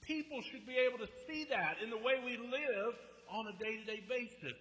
People 0.00 0.40
should 0.42 0.64
be 0.64 0.78
able 0.78 0.98
to 0.98 1.10
see 1.26 1.44
that 1.50 1.82
in 1.82 1.90
the 1.90 1.98
way 1.98 2.22
we 2.24 2.38
live 2.38 2.94
on 3.28 3.48
a 3.48 3.58
day 3.58 3.76
to 3.76 3.84
day 3.84 4.02
basis. 4.08 4.58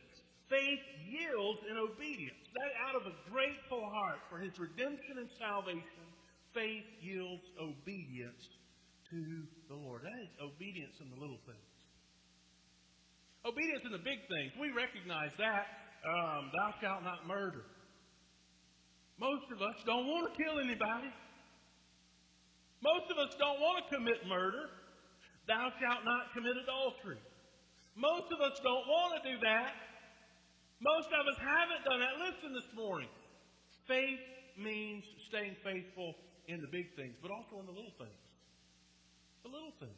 Faith 0.50 0.84
yields 1.08 1.62
in 1.69 1.78
obedience. 1.78 2.41
That 2.58 2.74
out 2.89 2.95
of 2.95 3.08
a 3.08 3.15
grateful 3.32 3.88
heart 3.88 4.19
for 4.30 4.39
his 4.39 4.58
redemption 4.60 5.17
and 5.17 5.30
salvation, 5.39 6.06
faith 6.54 6.86
yields 7.02 7.45
obedience 7.62 8.50
to 9.12 9.43
the 9.67 9.76
Lord. 9.76 10.08
That 10.08 10.15
is 10.24 10.32
obedience 10.39 10.95
in 11.04 11.12
the 11.12 11.19
little 11.19 11.39
things. 11.43 11.71
Obedience 13.43 13.84
in 13.84 13.91
the 13.91 14.00
big 14.00 14.24
things. 14.32 14.56
We 14.56 14.71
recognize 14.71 15.36
that. 15.36 15.67
Um, 16.08 16.50
thou 16.56 16.74
shalt 16.80 17.04
not 17.04 17.28
murder. 17.28 17.67
Most 19.19 19.52
of 19.52 19.62
us 19.62 19.78
don't 19.86 20.08
want 20.08 20.32
to 20.32 20.34
kill 20.34 20.58
anybody. 20.58 21.12
Most 22.82 23.12
of 23.12 23.19
us 23.19 23.36
don't 23.38 23.60
want 23.60 23.86
to 23.86 23.86
commit 23.93 24.26
murder. 24.26 24.71
Thou 25.45 25.69
shalt 25.78 26.08
not 26.08 26.34
commit 26.34 26.58
adultery. 26.58 27.19
Most 27.93 28.32
of 28.32 28.39
us 28.39 28.58
don't 28.63 28.88
want 28.88 29.21
to 29.21 29.21
do 29.28 29.38
that. 29.43 29.76
Most 30.80 31.12
of 31.13 31.21
us 31.28 31.38
haven't 31.38 31.84
done 31.86 32.00
that. 32.00 32.17
Listen 32.17 32.56
this 32.56 32.71
morning. 32.74 33.10
Faith 33.86 34.24
means 34.58 35.04
staying 35.28 35.56
faithful 35.62 36.15
in 36.47 36.62
the 36.62 36.71
big 36.71 36.95
things, 36.95 37.13
but 37.21 37.30
also 37.30 37.60
in 37.60 37.65
the 37.67 37.76
little 37.76 37.93
things. 38.00 38.21
The 39.44 39.50
little 39.50 39.74
things. 39.80 39.92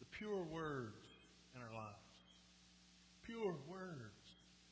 The 0.00 0.06
pure 0.18 0.44
words 0.44 1.06
in 1.54 1.62
our 1.62 1.74
lives 1.74 2.08
pure 3.28 3.52
words. 3.68 4.24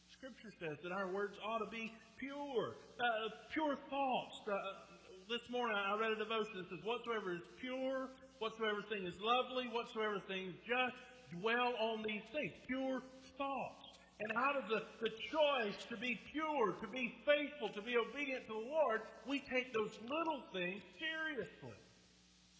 Scripture 0.09 0.49
says 0.57 0.81
that 0.81 0.89
our 0.89 1.13
words 1.13 1.37
ought 1.45 1.61
to 1.61 1.69
be 1.69 1.93
pure, 2.17 2.73
uh, 2.97 3.29
pure 3.53 3.77
thoughts. 3.93 4.41
Uh, 4.49 4.57
this 5.29 5.45
morning 5.53 5.77
I 5.77 5.93
read 6.01 6.17
a 6.17 6.21
devotion 6.25 6.65
that 6.65 6.69
says, 6.73 6.81
Whatsoever 6.81 7.37
is 7.37 7.45
pure, 7.61 8.09
whatsoever 8.41 8.81
thing 8.89 9.05
is 9.05 9.13
lovely, 9.21 9.69
whatsoever 9.69 10.25
thing 10.25 10.57
just, 10.65 10.97
dwell 11.37 11.77
on 11.93 12.01
these 12.09 12.25
things. 12.33 12.57
Pure 12.65 13.05
thoughts. 13.37 13.85
And 14.25 14.33
out 14.41 14.57
of 14.57 14.73
the, 14.73 14.81
the 15.05 15.13
choice 15.29 15.77
to 15.93 15.97
be 16.01 16.17
pure, 16.33 16.81
to 16.81 16.89
be 16.89 17.13
faithful, 17.29 17.69
to 17.77 17.85
be 17.85 18.01
obedient 18.01 18.49
to 18.49 18.57
the 18.57 18.67
Lord, 18.73 19.05
we 19.29 19.45
take 19.53 19.69
those 19.77 19.93
little 20.01 20.41
things 20.57 20.81
seriously. 20.97 21.77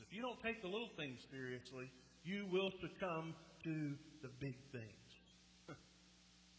If 0.07 0.15
you 0.15 0.23
don't 0.23 0.39
take 0.41 0.63
the 0.63 0.71
little 0.71 0.91
things 0.97 1.19
seriously, 1.31 1.91
you 2.23 2.47
will 2.51 2.71
succumb 2.79 3.35
to 3.67 3.75
the 4.23 4.31
big 4.41 4.57
things. 4.73 5.11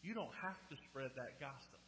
You 0.04 0.14
don't 0.14 0.32
have 0.40 0.62
to 0.72 0.76
spread 0.88 1.12
that 1.20 1.36
gossip 1.42 1.84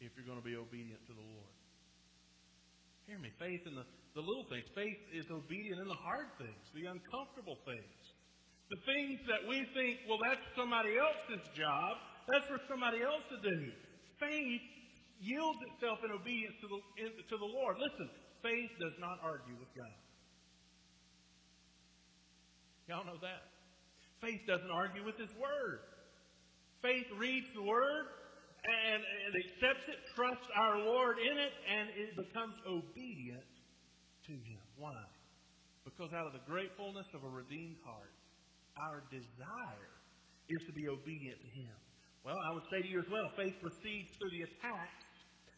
if 0.00 0.12
you're 0.16 0.24
going 0.24 0.40
to 0.40 0.44
be 0.44 0.56
obedient 0.56 1.00
to 1.06 1.14
the 1.14 1.26
Lord. 1.34 1.54
Hear 3.04 3.20
me. 3.20 3.28
Faith 3.36 3.66
in 3.68 3.76
the, 3.76 3.84
the 4.16 4.24
little 4.24 4.48
things. 4.48 4.64
Faith 4.72 5.00
is 5.12 5.28
obedient 5.28 5.82
in 5.82 5.88
the 5.88 6.00
hard 6.00 6.32
things, 6.40 6.62
the 6.72 6.88
uncomfortable 6.88 7.60
things. 7.68 7.96
The 8.72 8.80
things 8.86 9.18
that 9.26 9.42
we 9.44 9.66
think, 9.74 10.06
well, 10.08 10.22
that's 10.22 10.40
somebody 10.54 10.94
else's 10.96 11.42
job. 11.58 11.98
That's 12.30 12.46
for 12.46 12.62
somebody 12.70 13.02
else 13.02 13.26
to 13.34 13.38
do. 13.42 13.58
Faith 14.22 14.62
yields 15.20 15.60
itself 15.72 16.00
in 16.04 16.10
obedience 16.10 16.56
to 16.64 16.68
the, 16.68 16.80
in, 17.04 17.10
to 17.12 17.36
the 17.36 17.50
Lord. 17.50 17.76
Listen, 17.76 18.08
faith 18.42 18.72
does 18.80 18.96
not 18.98 19.20
argue 19.22 19.54
with 19.60 19.68
God. 19.76 19.96
Y'all 22.88 23.06
know 23.06 23.20
that? 23.22 23.46
Faith 24.18 24.40
doesn't 24.48 24.72
argue 24.72 25.04
with 25.04 25.16
His 25.16 25.30
Word. 25.38 25.80
Faith 26.82 27.06
reads 27.16 27.46
the 27.54 27.62
Word 27.62 28.04
and, 28.64 29.00
and 29.00 29.32
accepts 29.36 29.86
it, 29.88 30.00
trusts 30.16 30.48
our 30.56 30.80
Lord 30.80 31.16
in 31.20 31.36
it, 31.38 31.54
and 31.68 31.86
it 31.96 32.10
becomes 32.16 32.56
obedient 32.66 33.46
to 34.26 34.32
Him. 34.32 34.64
Why? 34.76 35.00
Because 35.84 36.12
out 36.12 36.26
of 36.26 36.32
the 36.32 36.44
gratefulness 36.44 37.06
of 37.14 37.24
a 37.24 37.30
redeemed 37.30 37.80
heart, 37.84 38.12
our 38.76 39.04
desire 39.08 39.94
is 40.48 40.60
to 40.66 40.72
be 40.72 40.88
obedient 40.88 41.40
to 41.40 41.50
Him. 41.52 41.76
Well, 42.24 42.36
I 42.36 42.52
would 42.52 42.66
say 42.68 42.84
to 42.84 42.88
you 42.88 43.00
as 43.00 43.08
well, 43.08 43.32
faith 43.36 43.56
proceeds 43.64 44.12
through 44.20 44.32
the 44.34 44.44
attacks, 44.44 45.04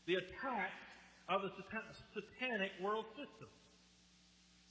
the 0.07 0.17
attacks 0.17 0.83
of 1.29 1.43
the 1.43 1.51
satanic 2.15 2.73
world 2.83 3.07
system. 3.17 3.49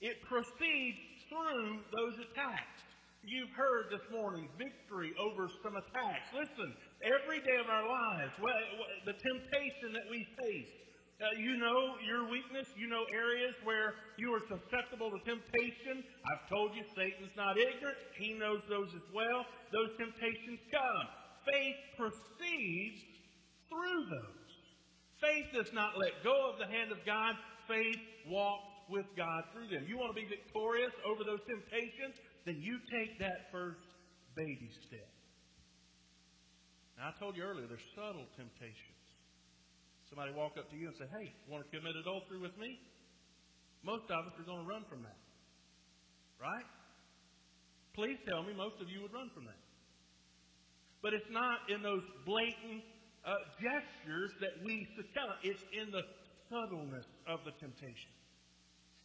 It 0.02 0.22
proceeds 0.28 0.98
through 1.30 1.80
those 1.94 2.18
attacks. 2.20 2.82
You've 3.24 3.54
heard 3.54 3.94
this 3.94 4.02
morning 4.12 4.50
victory 4.58 5.14
over 5.22 5.48
some 5.62 5.78
attacks. 5.78 6.26
Listen, 6.34 6.74
every 7.06 7.38
day 7.46 7.62
of 7.62 7.70
our 7.70 7.86
lives, 7.86 8.34
the 9.06 9.14
temptation 9.14 9.94
that 9.94 10.10
we 10.10 10.26
face, 10.42 10.74
uh, 11.22 11.38
you 11.38 11.56
know 11.56 12.02
your 12.02 12.28
weakness. 12.28 12.68
You 12.76 12.88
know 12.88 13.06
areas 13.14 13.54
where 13.64 13.94
you 14.18 14.34
are 14.34 14.42
susceptible 14.42 15.12
to 15.12 15.20
temptation. 15.22 16.02
I've 16.26 16.50
told 16.50 16.74
you 16.74 16.82
Satan's 16.98 17.38
not 17.38 17.60
ignorant. 17.60 17.98
He 18.18 18.34
knows 18.34 18.62
those 18.68 18.90
as 18.96 19.06
well. 19.14 19.46
Those 19.72 19.94
temptations 20.02 20.60
come. 20.74 21.06
Faith 21.46 21.78
proceeds 21.94 23.06
through 23.70 24.10
those. 24.10 24.41
Faith 25.22 25.54
does 25.54 25.70
not 25.72 25.94
let 26.02 26.18
go 26.26 26.50
of 26.50 26.58
the 26.58 26.66
hand 26.66 26.90
of 26.90 26.98
God. 27.06 27.38
Faith 27.70 28.02
walks 28.26 28.74
with 28.90 29.06
God 29.16 29.46
through 29.54 29.70
them. 29.70 29.86
You 29.86 29.96
want 30.02 30.18
to 30.18 30.20
be 30.20 30.26
victorious 30.26 30.92
over 31.06 31.22
those 31.24 31.40
temptations? 31.46 32.18
Then 32.44 32.58
you 32.58 32.82
take 32.90 33.22
that 33.22 33.54
first 33.54 33.86
baby 34.34 34.68
step. 34.90 35.08
Now, 36.98 37.14
I 37.14 37.20
told 37.22 37.38
you 37.38 37.46
earlier, 37.46 37.70
there's 37.70 37.86
subtle 37.94 38.26
temptations. 38.34 39.02
Somebody 40.10 40.34
walk 40.36 40.58
up 40.60 40.68
to 40.74 40.76
you 40.76 40.92
and 40.92 40.98
say, 40.98 41.08
hey, 41.08 41.32
want 41.48 41.64
to 41.64 41.70
commit 41.72 41.96
adultery 41.96 42.42
with 42.42 42.58
me? 42.60 42.76
Most 43.86 44.10
of 44.12 44.28
us 44.28 44.36
are 44.36 44.44
going 44.44 44.66
to 44.66 44.70
run 44.70 44.84
from 44.90 45.06
that. 45.08 45.22
Right? 46.42 46.68
Please 47.96 48.18
tell 48.28 48.44
me 48.44 48.52
most 48.58 48.82
of 48.82 48.90
you 48.90 49.02
would 49.06 49.14
run 49.14 49.30
from 49.32 49.46
that. 49.46 49.62
But 51.02 51.14
it's 51.14 51.32
not 51.32 51.70
in 51.70 51.82
those 51.82 52.04
blatant 52.26 52.84
uh, 53.26 53.36
gestures 53.62 54.32
that 54.42 54.58
we 54.64 54.88
succumb. 54.96 55.36
It's 55.44 55.62
in 55.72 55.92
the 55.92 56.04
subtleness 56.50 57.06
of 57.28 57.42
the 57.46 57.52
temptation. 57.60 58.12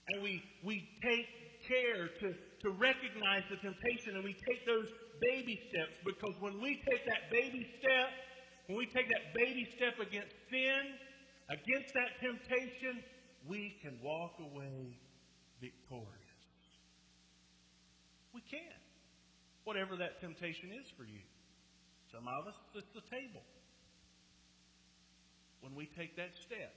And 0.09 0.23
we, 0.23 0.43
we 0.63 0.89
take 1.03 1.27
care 1.67 2.09
to, 2.23 2.29
to 2.33 2.69
recognize 2.79 3.43
the 3.51 3.57
temptation 3.59 4.15
and 4.15 4.25
we 4.25 4.35
take 4.47 4.65
those 4.67 4.87
baby 5.21 5.59
steps 5.69 5.99
because 6.05 6.35
when 6.41 6.61
we 6.61 6.83
take 6.87 7.03
that 7.07 7.31
baby 7.31 7.67
step, 7.81 8.11
when 8.67 8.79
we 8.79 8.87
take 8.87 9.09
that 9.09 9.35
baby 9.35 9.67
step 9.77 9.99
against 9.99 10.35
sin, 10.51 10.95
against 11.51 11.95
that 11.95 12.19
temptation, 12.23 13.03
we 13.47 13.77
can 13.83 13.99
walk 14.03 14.35
away 14.41 14.99
victorious. 15.61 16.39
We 18.35 18.43
can. 18.51 18.79
Whatever 19.65 19.97
that 19.97 20.21
temptation 20.21 20.71
is 20.71 20.87
for 20.97 21.05
you. 21.05 21.23
Some 22.13 22.29
of 22.29 22.47
us, 22.47 22.55
it's 22.75 22.87
the 22.95 23.03
table. 23.11 23.43
When 25.61 25.75
we 25.75 25.89
take 25.97 26.17
that 26.17 26.33
step, 26.47 26.73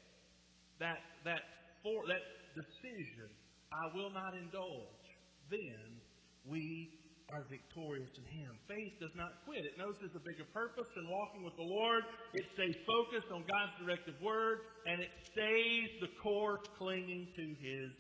that, 0.80 1.00
that, 1.26 1.44
for, 1.84 2.08
that 2.08 2.24
decision, 2.56 3.30
I 3.70 3.86
will 3.94 4.10
not 4.10 4.34
indulge, 4.34 5.06
then 5.52 6.02
we 6.48 6.90
are 7.30 7.46
victorious 7.46 8.10
in 8.18 8.26
Him. 8.26 8.58
Faith 8.66 8.98
does 8.98 9.14
not 9.14 9.30
quit. 9.46 9.62
It 9.62 9.78
knows 9.78 9.94
there's 10.02 10.18
a 10.18 10.26
bigger 10.26 10.50
purpose 10.50 10.90
in 10.98 11.06
walking 11.06 11.46
with 11.46 11.54
the 11.58 11.68
Lord. 11.68 12.02
It 12.34 12.46
stays 12.58 12.74
focused 12.90 13.30
on 13.30 13.46
God's 13.46 13.76
directive 13.86 14.18
word, 14.18 14.66
and 14.90 14.98
it 14.98 15.14
stays 15.30 15.90
the 16.02 16.10
course 16.24 16.66
clinging 16.82 17.30
to 17.38 17.46
His 17.62 17.94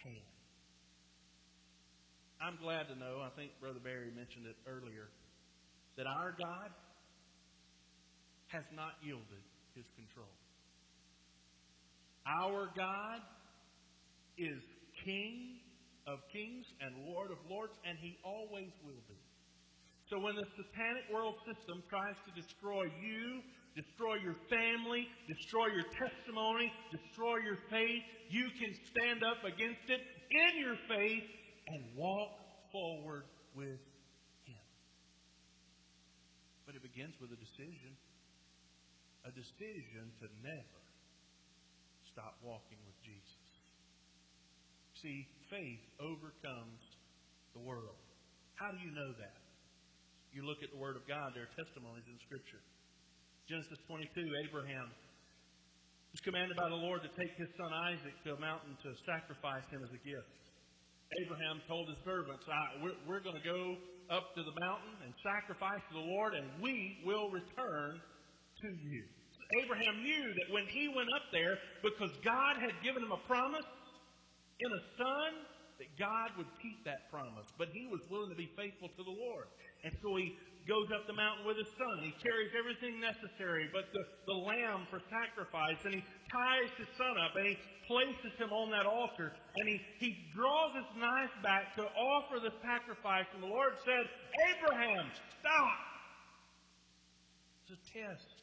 hand. 0.00 0.32
I'm 2.40 2.56
glad 2.56 2.88
to 2.88 2.96
know, 2.96 3.20
I 3.20 3.28
think 3.36 3.52
Brother 3.60 3.84
Barry 3.84 4.08
mentioned 4.16 4.48
it 4.48 4.56
earlier, 4.64 5.12
that 6.00 6.08
our 6.08 6.32
God 6.32 6.72
has 8.48 8.64
not 8.72 8.96
yielded 9.04 9.44
His 9.74 9.86
control. 9.96 10.32
Our 12.26 12.70
God 12.76 13.20
is 14.38 14.60
King 15.04 15.60
of 16.06 16.18
kings 16.32 16.66
and 16.80 17.06
Lord 17.06 17.30
of 17.30 17.38
lords, 17.48 17.74
and 17.84 17.96
He 17.98 18.18
always 18.24 18.72
will 18.84 19.02
be. 19.08 19.20
So 20.08 20.18
when 20.18 20.34
the 20.34 20.46
satanic 20.58 21.06
world 21.12 21.38
system 21.46 21.82
tries 21.88 22.18
to 22.26 22.32
destroy 22.34 22.90
you, 22.98 23.42
destroy 23.78 24.18
your 24.18 24.34
family, 24.50 25.06
destroy 25.30 25.70
your 25.70 25.86
testimony, 25.94 26.72
destroy 26.90 27.38
your 27.46 27.58
faith, 27.70 28.02
you 28.28 28.50
can 28.58 28.74
stand 28.90 29.22
up 29.22 29.38
against 29.46 29.86
it 29.86 30.02
in 30.34 30.52
your 30.58 30.74
faith 30.90 31.22
and 31.68 31.94
walk 31.94 32.34
forward 32.72 33.24
with 33.54 33.78
Him. 34.46 34.66
But 36.66 36.74
it 36.74 36.82
begins 36.82 37.14
with 37.20 37.30
a 37.30 37.38
decision. 37.38 37.94
Decision 39.30 40.10
to 40.20 40.26
never 40.42 40.82
stop 42.10 42.36
walking 42.42 42.78
with 42.84 42.98
Jesus. 43.00 43.46
See, 45.00 45.24
faith 45.48 45.84
overcomes 46.02 46.82
the 47.54 47.62
world. 47.62 47.96
How 48.60 48.68
do 48.74 48.78
you 48.82 48.92
know 48.92 49.16
that? 49.16 49.40
You 50.30 50.46
look 50.46 50.62
at 50.62 50.70
the 50.70 50.78
Word 50.78 50.94
of 50.94 51.08
God, 51.08 51.32
there 51.34 51.48
are 51.48 51.54
testimonies 51.56 52.06
in 52.06 52.18
Scripture. 52.26 52.62
Genesis 53.48 53.80
22, 53.88 54.06
Abraham 54.46 54.92
was 56.12 56.22
commanded 56.22 56.54
by 56.54 56.68
the 56.70 56.78
Lord 56.78 57.02
to 57.02 57.10
take 57.18 57.34
his 57.34 57.50
son 57.58 57.70
Isaac 57.90 58.14
to 58.26 58.34
a 58.34 58.40
mountain 58.42 58.78
to 58.82 58.90
sacrifice 59.06 59.66
him 59.70 59.82
as 59.82 59.90
a 59.90 60.02
gift. 60.06 60.30
Abraham 61.26 61.58
told 61.66 61.90
his 61.90 61.98
servants, 62.06 62.46
we're, 62.78 62.94
we're 63.06 63.24
going 63.24 63.34
to 63.34 63.46
go 63.46 63.74
up 64.10 64.30
to 64.38 64.42
the 64.42 64.54
mountain 64.62 64.94
and 65.02 65.10
sacrifice 65.22 65.82
to 65.90 65.94
the 65.98 66.06
Lord, 66.14 66.34
and 66.38 66.46
we 66.62 67.02
will 67.02 67.30
return 67.30 67.98
to 67.98 68.68
you. 68.86 69.02
Abraham 69.58 70.02
knew 70.02 70.34
that 70.34 70.52
when 70.52 70.66
he 70.66 70.86
went 70.86 71.08
up 71.14 71.26
there, 71.32 71.58
because 71.82 72.10
God 72.22 72.56
had 72.62 72.72
given 72.82 73.02
him 73.02 73.10
a 73.10 73.22
promise, 73.26 73.66
in 74.60 74.70
a 74.70 74.82
son 74.96 75.30
that 75.80 75.88
God 75.96 76.36
would 76.36 76.52
keep 76.60 76.84
that 76.84 77.08
promise. 77.08 77.48
But 77.56 77.72
he 77.72 77.88
was 77.88 78.04
willing 78.12 78.28
to 78.28 78.36
be 78.36 78.52
faithful 78.52 78.92
to 78.92 79.02
the 79.02 79.16
Lord. 79.16 79.48
And 79.80 79.96
so 80.04 80.12
he 80.20 80.36
goes 80.68 80.92
up 80.92 81.08
the 81.08 81.16
mountain 81.16 81.48
with 81.48 81.56
his 81.56 81.72
son. 81.72 82.04
He 82.04 82.12
carries 82.20 82.52
everything 82.52 83.00
necessary 83.00 83.72
but 83.72 83.88
the, 83.96 84.04
the 84.28 84.36
lamb 84.36 84.84
for 84.92 85.00
sacrifice. 85.08 85.80
And 85.88 85.96
he 85.96 86.04
ties 86.28 86.68
his 86.76 86.92
son 87.00 87.16
up 87.16 87.32
and 87.32 87.48
he 87.48 87.56
places 87.88 88.36
him 88.36 88.52
on 88.52 88.68
that 88.76 88.84
altar. 88.84 89.32
And 89.32 89.64
he, 89.64 89.80
he 89.96 90.28
draws 90.36 90.76
his 90.76 90.90
knife 91.00 91.32
back 91.40 91.72
to 91.80 91.88
offer 91.96 92.36
the 92.44 92.52
sacrifice. 92.60 93.26
And 93.32 93.40
the 93.42 93.48
Lord 93.48 93.80
says, 93.80 94.04
Abraham, 94.52 95.08
stop! 95.40 95.80
It's 97.64 97.72
a 97.72 97.80
test 97.88 98.39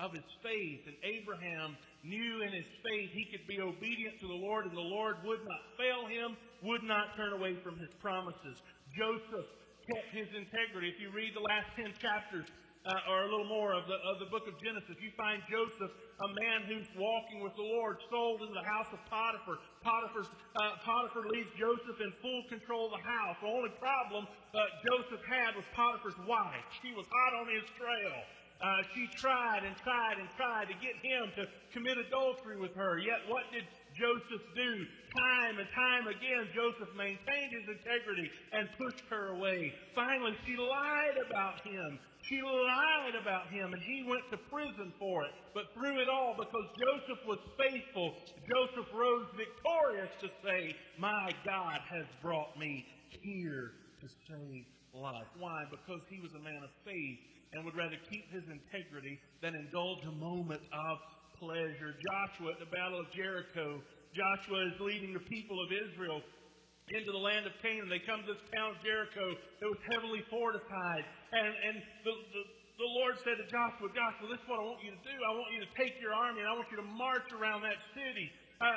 of 0.00 0.12
his 0.16 0.24
faith. 0.42 0.80
And 0.88 0.96
Abraham 1.04 1.76
knew 2.02 2.42
in 2.42 2.52
his 2.52 2.66
faith 2.80 3.12
he 3.12 3.28
could 3.28 3.46
be 3.46 3.60
obedient 3.60 4.18
to 4.20 4.26
the 4.26 4.40
Lord, 4.40 4.66
and 4.66 4.76
the 4.76 4.80
Lord 4.80 5.20
would 5.24 5.44
not 5.44 5.62
fail 5.76 6.08
him, 6.08 6.36
would 6.64 6.82
not 6.82 7.16
turn 7.16 7.32
away 7.32 7.56
from 7.62 7.76
his 7.76 7.92
promises. 8.00 8.56
Joseph 8.96 9.46
kept 9.84 10.08
his 10.16 10.28
integrity. 10.32 10.88
If 10.88 11.00
you 11.00 11.12
read 11.12 11.36
the 11.36 11.44
last 11.44 11.68
10 11.76 11.92
chapters, 12.00 12.48
uh, 12.88 13.12
or 13.12 13.28
a 13.28 13.28
little 13.28 13.48
more 13.48 13.76
of 13.76 13.84
the, 13.84 13.98
of 14.08 14.16
the 14.24 14.28
book 14.32 14.48
of 14.48 14.56
Genesis, 14.56 14.96
you 15.04 15.12
find 15.12 15.44
Joseph, 15.52 15.92
a 15.92 16.30
man 16.40 16.64
who's 16.64 16.88
walking 16.96 17.44
with 17.44 17.52
the 17.52 17.66
Lord, 17.76 18.00
sold 18.08 18.40
into 18.40 18.56
the 18.56 18.64
house 18.64 18.88
of 18.88 19.00
Potiphar. 19.12 19.60
Potiphar's, 19.84 20.32
uh, 20.56 20.80
Potiphar 20.80 21.28
leaves 21.28 21.52
Joseph 21.60 22.00
in 22.00 22.08
full 22.24 22.40
control 22.48 22.88
of 22.88 22.96
the 22.96 23.04
house. 23.04 23.36
The 23.44 23.52
only 23.52 23.72
problem 23.76 24.24
uh, 24.24 24.64
Joseph 24.88 25.20
had 25.28 25.60
was 25.60 25.68
Potiphar's 25.76 26.16
wife. 26.24 26.64
She 26.80 26.96
was 26.96 27.04
hot 27.04 27.44
on 27.44 27.52
his 27.52 27.68
trail. 27.76 28.16
Uh, 28.60 28.84
she 28.94 29.08
tried 29.16 29.64
and 29.64 29.74
tried 29.80 30.20
and 30.20 30.28
tried 30.36 30.68
to 30.68 30.76
get 30.84 30.92
him 31.00 31.32
to 31.34 31.48
commit 31.72 31.96
adultery 31.96 32.60
with 32.60 32.74
her. 32.76 32.98
Yet 32.98 33.24
what 33.26 33.48
did 33.52 33.64
Joseph 33.96 34.44
do? 34.54 34.84
Time 35.16 35.58
and 35.58 35.68
time 35.74 36.06
again, 36.06 36.44
Joseph 36.54 36.92
maintained 36.94 37.56
his 37.56 37.64
integrity 37.72 38.30
and 38.52 38.68
pushed 38.76 39.04
her 39.08 39.32
away. 39.32 39.72
Finally, 39.94 40.36
she 40.44 40.56
lied 40.56 41.16
about 41.24 41.64
him. 41.64 41.98
She 42.20 42.42
lied 42.42 43.16
about 43.16 43.48
him, 43.48 43.72
and 43.72 43.82
he 43.82 44.04
went 44.06 44.28
to 44.30 44.36
prison 44.36 44.92
for 44.98 45.24
it. 45.24 45.32
But 45.54 45.72
through 45.72 45.98
it 46.02 46.08
all, 46.10 46.36
because 46.36 46.68
Joseph 46.76 47.24
was 47.26 47.38
faithful, 47.56 48.12
Joseph 48.44 48.92
rose 48.92 49.26
victorious 49.40 50.12
to 50.20 50.28
say, 50.44 50.76
My 50.98 51.32
God 51.46 51.80
has 51.88 52.04
brought 52.20 52.58
me 52.58 52.84
here 53.08 53.72
to 54.02 54.06
save 54.28 54.66
life. 54.92 55.32
Why? 55.38 55.64
Because 55.70 56.02
he 56.10 56.20
was 56.20 56.34
a 56.34 56.44
man 56.44 56.60
of 56.62 56.70
faith 56.84 57.18
and 57.52 57.64
would 57.66 57.74
rather 57.74 57.98
keep 58.06 58.30
his 58.30 58.46
integrity 58.46 59.18
than 59.42 59.58
indulge 59.58 60.04
a 60.06 60.14
moment 60.14 60.62
of 60.70 60.96
pleasure. 61.38 61.96
Joshua 61.98 62.54
at 62.54 62.60
the 62.62 62.70
Battle 62.70 63.00
of 63.00 63.10
Jericho, 63.10 63.82
Joshua 64.14 64.70
is 64.70 64.76
leading 64.78 65.14
the 65.16 65.24
people 65.26 65.58
of 65.58 65.70
Israel 65.72 66.22
into 66.90 67.10
the 67.10 67.22
land 67.22 67.46
of 67.46 67.54
Canaan. 67.62 67.90
They 67.90 68.02
come 68.02 68.22
to 68.26 68.34
this 68.34 68.42
town 68.54 68.74
of 68.74 68.78
Jericho 68.82 69.34
that 69.34 69.68
was 69.70 69.82
heavily 69.90 70.22
fortified. 70.30 71.04
And, 71.30 71.50
and 71.70 71.76
the, 72.02 72.14
the, 72.34 72.42
the 72.82 72.90
Lord 72.98 73.14
said 73.22 73.38
to 73.38 73.46
Joshua, 73.46 73.86
Joshua, 73.94 74.26
this 74.30 74.42
is 74.42 74.48
what 74.50 74.58
I 74.58 74.66
want 74.66 74.82
you 74.82 74.94
to 74.94 75.02
do. 75.02 75.16
I 75.22 75.32
want 75.34 75.50
you 75.54 75.62
to 75.62 75.72
take 75.78 75.94
your 76.02 76.14
army 76.14 76.42
and 76.42 76.48
I 76.50 76.54
want 76.54 76.70
you 76.70 76.78
to 76.82 76.88
march 76.98 77.30
around 77.34 77.62
that 77.62 77.78
city 77.94 78.30
uh, 78.60 78.68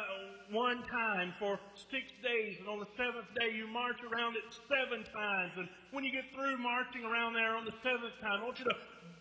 one 0.51 0.81
time 0.87 1.33
for 1.39 1.59
six 1.91 2.07
days. 2.23 2.55
And 2.59 2.67
on 2.71 2.79
the 2.79 2.87
seventh 2.95 3.27
day, 3.35 3.51
you 3.51 3.67
march 3.67 3.99
around 3.99 4.39
it 4.39 4.47
seven 4.71 5.03
times. 5.11 5.51
And 5.59 5.67
when 5.91 6.03
you 6.03 6.11
get 6.11 6.23
through 6.31 6.55
marching 6.57 7.03
around 7.03 7.35
there 7.35 7.55
on 7.55 7.67
the 7.67 7.75
seventh 7.83 8.15
time, 8.23 8.39
I 8.39 8.43
want 8.47 8.59
you 8.59 8.67
to 8.71 8.77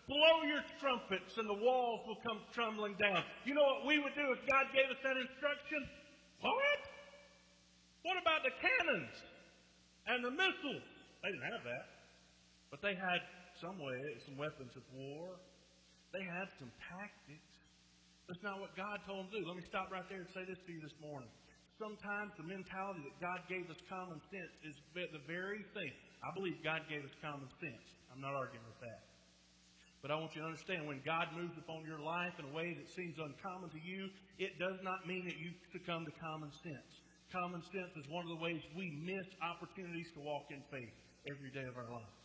blow 0.07 0.35
your 0.47 0.63
trumpets 0.79 1.35
and 1.35 1.47
the 1.47 1.59
walls 1.59 2.07
will 2.07 2.19
come 2.23 2.39
trembling 2.55 2.95
down. 2.95 3.23
You 3.43 3.55
know 3.55 3.63
what 3.63 3.87
we 3.87 3.99
would 3.99 4.15
do 4.15 4.31
if 4.31 4.39
God 4.47 4.71
gave 4.71 4.87
us 4.87 4.99
that 5.03 5.19
instruction? 5.19 5.83
What? 6.39 6.81
What 8.03 8.15
about 8.19 8.43
the 8.43 8.55
cannons 8.59 9.15
and 10.07 10.23
the 10.23 10.31
missiles? 10.31 10.87
They 11.23 11.31
didn't 11.31 11.47
have 11.55 11.63
that. 11.63 11.85
But 12.71 12.81
they 12.83 12.95
had 12.95 13.23
some 13.59 13.79
way, 13.79 13.95
some 14.27 14.35
weapons 14.35 14.75
of 14.75 14.83
war. 14.95 15.39
They 16.11 16.23
had 16.23 16.51
some 16.59 16.71
tactics. 16.87 17.52
That's 18.27 18.43
not 18.43 18.63
what 18.63 18.71
God 18.79 19.03
told 19.03 19.27
them 19.27 19.29
to 19.35 19.39
do. 19.39 19.41
Let 19.43 19.59
me 19.59 19.65
stop 19.67 19.91
right 19.91 20.07
there 20.07 20.23
and 20.23 20.31
say 20.31 20.47
this 20.47 20.59
to 20.63 20.71
you 20.71 20.79
this 20.79 20.95
morning. 21.03 21.27
Sometimes 21.75 22.31
the 22.39 22.47
mentality 22.47 23.03
that 23.03 23.17
God 23.19 23.43
gave 23.51 23.67
us 23.67 23.79
common 23.91 24.21
sense 24.31 24.53
is 24.63 24.75
the 24.95 25.23
very 25.27 25.65
thing. 25.75 25.93
I 26.23 26.31
believe 26.31 26.55
God 26.63 26.87
gave 26.87 27.03
us 27.03 27.11
common 27.19 27.49
sense. 27.59 27.85
I'm 28.13 28.23
not 28.23 28.31
arguing 28.31 28.63
with 28.63 28.79
that. 28.79 29.03
But 29.99 30.11
I 30.11 30.19
want 30.19 30.35
you 30.35 30.43
to 30.43 30.47
understand 30.47 30.87
when 30.87 31.03
God 31.03 31.31
moves 31.35 31.55
upon 31.59 31.83
your 31.83 31.99
life 31.99 32.35
in 32.39 32.47
a 32.47 32.53
way 32.55 32.75
that 32.75 32.87
seems 32.91 33.15
uncommon 33.19 33.71
to 33.71 33.81
you, 33.83 34.11
it 34.39 34.55
does 34.59 34.79
not 34.83 35.07
mean 35.07 35.23
that 35.27 35.39
you 35.39 35.51
succumb 35.71 36.03
to 36.07 36.13
common 36.19 36.51
sense. 36.63 36.91
Common 37.31 37.63
sense 37.71 37.91
is 37.99 38.05
one 38.11 38.23
of 38.23 38.31
the 38.31 38.43
ways 38.43 38.61
we 38.75 38.87
miss 39.03 39.27
opportunities 39.39 40.11
to 40.15 40.19
walk 40.23 40.47
in 40.51 40.59
faith 40.71 40.95
every 41.27 41.51
day 41.51 41.63
of 41.67 41.75
our 41.75 41.87
lives. 41.87 42.23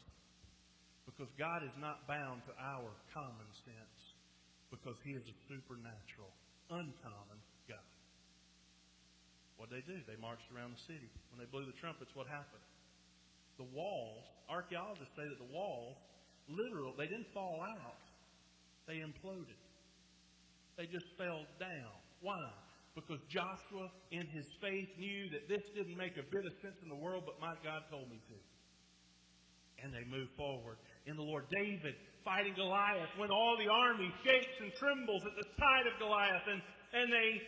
Because 1.07 1.31
God 1.39 1.65
is 1.65 1.75
not 1.81 2.05
bound 2.07 2.45
to 2.47 2.53
our 2.59 2.91
common 3.15 3.49
sense 3.65 3.98
because 4.71 4.97
He 5.05 5.17
is 5.17 5.25
a 5.25 5.37
supernatural, 5.49 6.33
uncommon 6.69 7.41
God. 7.69 7.89
What 9.59 9.71
they 9.75 9.83
do? 9.83 9.99
They 10.07 10.17
marched 10.23 10.47
around 10.55 10.79
the 10.79 10.85
city. 10.87 11.11
When 11.35 11.43
they 11.43 11.51
blew 11.51 11.67
the 11.67 11.77
trumpets, 11.83 12.15
what 12.15 12.31
happened? 12.31 12.63
The 13.59 13.67
walls, 13.75 14.23
archaeologists 14.47 15.15
say 15.19 15.27
that 15.27 15.41
the 15.43 15.51
walls, 15.51 15.99
literal, 16.47 16.95
they 16.95 17.11
didn't 17.11 17.27
fall 17.35 17.59
out. 17.59 17.99
They 18.87 19.03
imploded. 19.03 19.59
They 20.79 20.87
just 20.87 21.11
fell 21.19 21.43
down. 21.59 21.93
Why? 22.23 22.39
Because 22.95 23.19
Joshua, 23.29 23.91
in 24.11 24.27
his 24.31 24.47
faith, 24.63 24.89
knew 24.99 25.31
that 25.35 25.51
this 25.51 25.63
didn't 25.75 25.99
make 25.99 26.15
a 26.17 26.27
bit 26.31 26.47
of 26.47 26.55
sense 26.63 26.79
in 26.83 26.89
the 26.89 26.99
world, 26.99 27.27
but 27.27 27.39
my 27.43 27.55
God 27.67 27.83
told 27.91 28.11
me 28.11 28.23
to. 28.31 28.39
And 29.83 29.95
they 29.95 30.07
moved 30.07 30.35
forward 30.39 30.79
in 31.07 31.15
the 31.15 31.23
Lord. 31.23 31.47
David 31.51 31.95
fighting 32.29 32.53
Goliath 32.53 33.09
when 33.17 33.33
all 33.33 33.57
the 33.57 33.73
army 33.73 34.13
shakes 34.21 34.53
and 34.61 34.69
trembles 34.77 35.25
at 35.25 35.33
the 35.41 35.49
sight 35.57 35.89
of 35.89 35.97
Goliath 35.97 36.45
and, 36.45 36.61
and 36.93 37.09
they, 37.09 37.41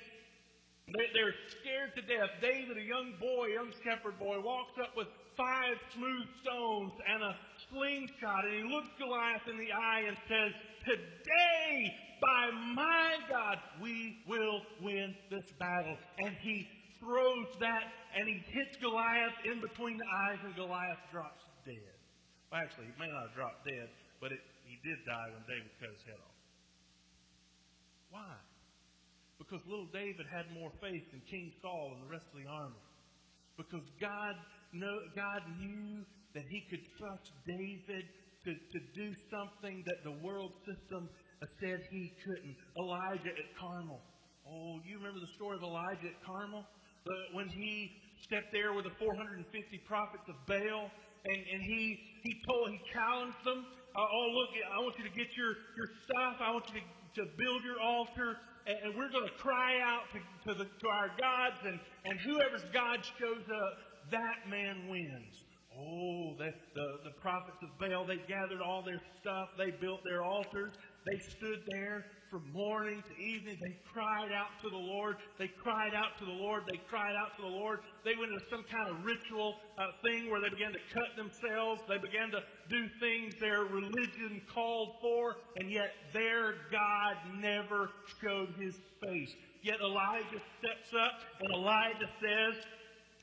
they, 0.96 1.06
they're 1.12 1.36
scared 1.60 1.92
to 2.00 2.02
death. 2.08 2.32
David, 2.40 2.80
a 2.80 2.86
young 2.88 3.12
boy, 3.20 3.52
young 3.52 3.68
shepherd 3.84 4.16
boy, 4.16 4.40
walks 4.40 4.80
up 4.80 4.96
with 4.96 5.12
five 5.36 5.76
smooth 5.92 6.24
stones 6.40 6.96
and 7.12 7.20
a 7.20 7.36
slingshot 7.68 8.48
and 8.48 8.56
he 8.56 8.64
looks 8.72 8.88
Goliath 8.96 9.44
in 9.52 9.60
the 9.60 9.68
eye 9.68 10.08
and 10.08 10.16
says, 10.24 10.52
Today, 10.88 11.84
by 12.24 12.48
my 12.72 13.20
God, 13.28 13.60
we 13.84 14.16
will 14.24 14.64
win 14.80 15.12
this 15.28 15.44
battle. 15.60 15.96
And 16.24 16.32
he 16.40 16.64
throws 17.04 17.52
that 17.60 17.84
and 18.16 18.24
he 18.24 18.40
hits 18.48 18.80
Goliath 18.80 19.36
in 19.44 19.60
between 19.60 20.00
the 20.00 20.08
eyes 20.24 20.40
and 20.40 20.56
Goliath 20.56 21.04
drops 21.12 21.44
dead. 21.68 22.00
Well, 22.48 22.64
actually, 22.64 22.88
he 22.88 22.96
may 22.96 23.12
not 23.12 23.28
have 23.28 23.36
dropped 23.36 23.68
dead, 23.68 23.92
but 24.20 24.32
it, 24.32 24.40
did 24.82 24.98
die 25.04 25.28
when 25.32 25.44
David 25.46 25.70
cut 25.80 25.90
his 25.92 26.04
head 26.06 26.20
off. 26.20 26.38
Why? 28.10 28.34
Because 29.38 29.60
little 29.64 29.88
David 29.92 30.26
had 30.28 30.50
more 30.52 30.70
faith 30.82 31.04
than 31.12 31.22
King 31.30 31.52
Saul 31.62 31.96
and 31.96 32.04
the 32.04 32.10
rest 32.12 32.26
of 32.28 32.36
the 32.42 32.48
army. 32.48 32.82
Because 33.56 33.86
God, 34.00 34.34
know, 34.72 34.96
God 35.16 35.42
knew 35.60 36.04
that 36.34 36.44
he 36.48 36.60
could 36.68 36.84
trust 36.98 37.32
David 37.46 38.04
to, 38.44 38.50
to 38.52 38.78
do 38.94 39.12
something 39.28 39.84
that 39.84 40.00
the 40.04 40.16
world 40.24 40.52
system 40.64 41.08
said 41.60 41.80
he 41.90 42.12
couldn't. 42.24 42.56
Elijah 42.76 43.32
at 43.32 43.48
Carmel. 43.56 44.00
Oh, 44.48 44.80
you 44.84 44.96
remember 44.96 45.20
the 45.20 45.34
story 45.36 45.56
of 45.56 45.62
Elijah 45.62 46.08
at 46.08 46.20
Carmel? 46.24 46.64
The, 47.04 47.16
when 47.32 47.48
he 47.48 47.96
stepped 48.24 48.52
there 48.52 48.72
with 48.72 48.84
the 48.84 48.96
450 49.00 49.44
prophets 49.88 50.24
of 50.28 50.36
Baal 50.44 50.90
and, 51.24 51.40
and 51.52 51.60
he, 51.64 52.00
he 52.24 52.32
told, 52.48 52.70
he 52.72 52.80
challenged 52.92 53.40
them, 53.44 53.64
uh, 53.96 54.00
oh, 54.00 54.28
look, 54.34 54.50
I 54.72 54.78
want 54.80 54.98
you 54.98 55.04
to 55.04 55.14
get 55.16 55.36
your, 55.36 55.54
your 55.76 55.90
stuff. 56.04 56.36
I 56.40 56.52
want 56.52 56.64
you 56.72 56.80
to, 56.80 57.24
to 57.24 57.30
build 57.36 57.64
your 57.64 57.80
altar. 57.80 58.36
And, 58.66 58.76
and 58.84 58.94
we're 58.96 59.10
going 59.10 59.26
to 59.26 59.34
cry 59.38 59.80
out 59.80 60.04
to, 60.12 60.18
to, 60.48 60.58
the, 60.58 60.64
to 60.64 60.88
our 60.88 61.10
gods. 61.18 61.58
And, 61.64 61.80
and 62.04 62.18
whoever's 62.20 62.64
God 62.72 63.00
shows 63.18 63.44
up, 63.50 63.78
that 64.10 64.48
man 64.48 64.88
wins. 64.88 65.44
Oh, 65.76 66.34
the, 66.38 66.52
the, 66.74 67.10
the 67.10 67.14
prophets 67.20 67.58
of 67.62 67.70
Baal, 67.78 68.04
they 68.04 68.18
gathered 68.28 68.60
all 68.60 68.82
their 68.82 69.00
stuff. 69.20 69.48
They 69.56 69.70
built 69.70 70.00
their 70.04 70.22
altars. 70.22 70.74
They 71.06 71.18
stood 71.18 71.62
there 71.72 72.06
from 72.30 72.46
morning 72.52 73.02
to 73.02 73.22
evening. 73.22 73.58
They 73.60 73.76
cried 73.92 74.30
out 74.30 74.54
to 74.62 74.70
the 74.70 74.78
Lord. 74.78 75.16
They 75.36 75.48
cried 75.48 75.94
out 75.94 76.16
to 76.20 76.24
the 76.24 76.30
Lord. 76.30 76.62
They 76.70 76.78
cried 76.88 77.16
out 77.18 77.34
to 77.36 77.42
the 77.42 77.48
Lord. 77.48 77.80
They 78.04 78.14
went 78.14 78.30
into 78.32 78.44
some 78.48 78.64
kind 78.70 78.88
of 78.88 79.04
ritual 79.04 79.56
uh, 79.76 79.90
thing 80.06 80.30
where 80.30 80.40
they 80.40 80.48
began 80.48 80.72
to 80.72 80.78
cut 80.94 81.10
themselves. 81.16 81.82
They 81.88 81.98
began 81.98 82.30
to 82.30 82.40
do 82.70 82.86
things 83.00 83.34
their 83.40 83.64
religion 83.64 84.40
called 84.54 84.94
for, 85.02 85.36
and 85.56 85.72
yet 85.72 85.90
their 86.12 86.54
God 86.70 87.16
never 87.34 87.90
showed 88.22 88.54
his 88.60 88.78
face. 89.02 89.34
Yet 89.62 89.80
Elijah 89.82 90.40
steps 90.62 90.94
up, 90.94 91.18
and 91.42 91.52
Elijah 91.52 92.08
says, 92.22 92.62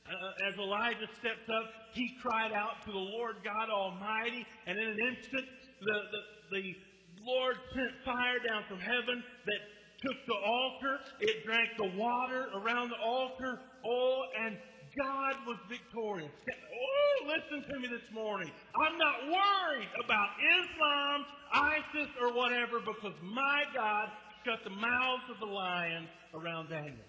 uh, 0.07 0.51
as 0.51 0.59
Elijah 0.59 1.07
steps 1.19 1.47
up, 1.47 1.71
he 1.93 2.11
cried 2.21 2.51
out 2.51 2.83
to 2.85 2.91
the 2.91 2.97
Lord 2.97 3.37
God 3.43 3.69
Almighty, 3.69 4.45
and 4.67 4.77
in 4.77 4.87
an 4.87 4.99
instant, 4.99 5.47
the, 5.79 5.97
the, 6.11 6.59
the 6.59 6.75
Lord 7.27 7.57
sent 7.75 7.91
fire 8.05 8.39
down 8.39 8.63
from 8.69 8.79
heaven 8.79 9.23
that 9.45 9.59
took 9.99 10.15
the 10.27 10.39
altar. 10.45 10.99
It 11.19 11.43
drank 11.45 11.69
the 11.77 11.91
water 11.99 12.47
around 12.55 12.89
the 12.89 13.01
altar. 13.03 13.59
Oh, 13.85 14.23
and 14.39 14.57
God 14.97 15.35
was 15.45 15.57
victorious. 15.69 16.31
Oh, 16.47 17.27
listen 17.27 17.67
to 17.69 17.79
me 17.79 17.87
this 17.87 18.07
morning. 18.13 18.49
I'm 18.75 18.97
not 18.97 19.27
worried 19.27 19.89
about 20.03 20.29
Islam, 20.63 21.25
ISIS, 21.53 22.09
or 22.21 22.33
whatever 22.33 22.79
because 22.79 23.13
my 23.21 23.63
God 23.75 24.09
shut 24.45 24.63
the 24.63 24.69
mouths 24.69 25.23
of 25.29 25.39
the 25.39 25.45
lions 25.45 26.07
around 26.33 26.69
Daniel. 26.69 27.03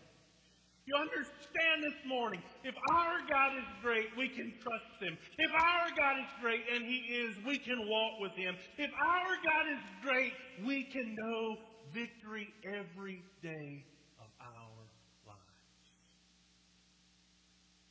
You 0.89 0.97
understand 0.97 1.85
this 1.85 2.01
morning, 2.09 2.41
if 2.65 2.75
our 2.93 3.21
God 3.29 3.53
is 3.59 3.69
great, 3.83 4.09
we 4.17 4.27
can 4.27 4.55
trust 4.63 4.97
Him. 5.03 5.19
If 5.37 5.51
our 5.53 5.89
God 5.95 6.17
is 6.17 6.33
great, 6.41 6.63
and 6.73 6.83
He 6.83 6.97
is, 7.13 7.37
we 7.45 7.59
can 7.59 7.87
walk 7.87 8.19
with 8.21 8.33
Him. 8.33 8.57
If 8.79 8.91
our 8.97 9.37
God 9.45 9.69
is 9.69 9.85
great, 10.03 10.33
we 10.65 10.85
can 10.85 11.15
know 11.15 11.59
victory 11.93 12.49
every 12.65 13.23
day 13.43 13.85
of 14.19 14.33
our 14.41 14.81
lives. 15.27 15.93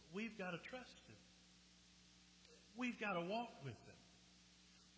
But 0.02 0.16
we've 0.16 0.36
got 0.40 0.58
to 0.58 0.60
trust 0.68 0.98
Him. 1.06 1.22
We've 2.78 3.00
got 3.00 3.14
to 3.14 3.22
walk 3.22 3.62
with 3.64 3.78
Him. 3.86 4.02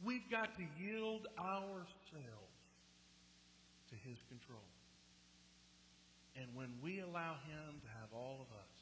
We've 0.06 0.32
got 0.32 0.56
to 0.56 0.64
yield 0.82 1.28
ourselves 1.38 2.56
to 3.90 3.96
His 4.08 4.24
control. 4.30 4.64
And 6.40 6.56
when 6.56 6.72
we 6.80 7.04
allow 7.04 7.36
Him 7.44 7.84
to 7.84 7.90
have 8.00 8.16
all 8.16 8.40
of 8.40 8.48
us, 8.56 8.76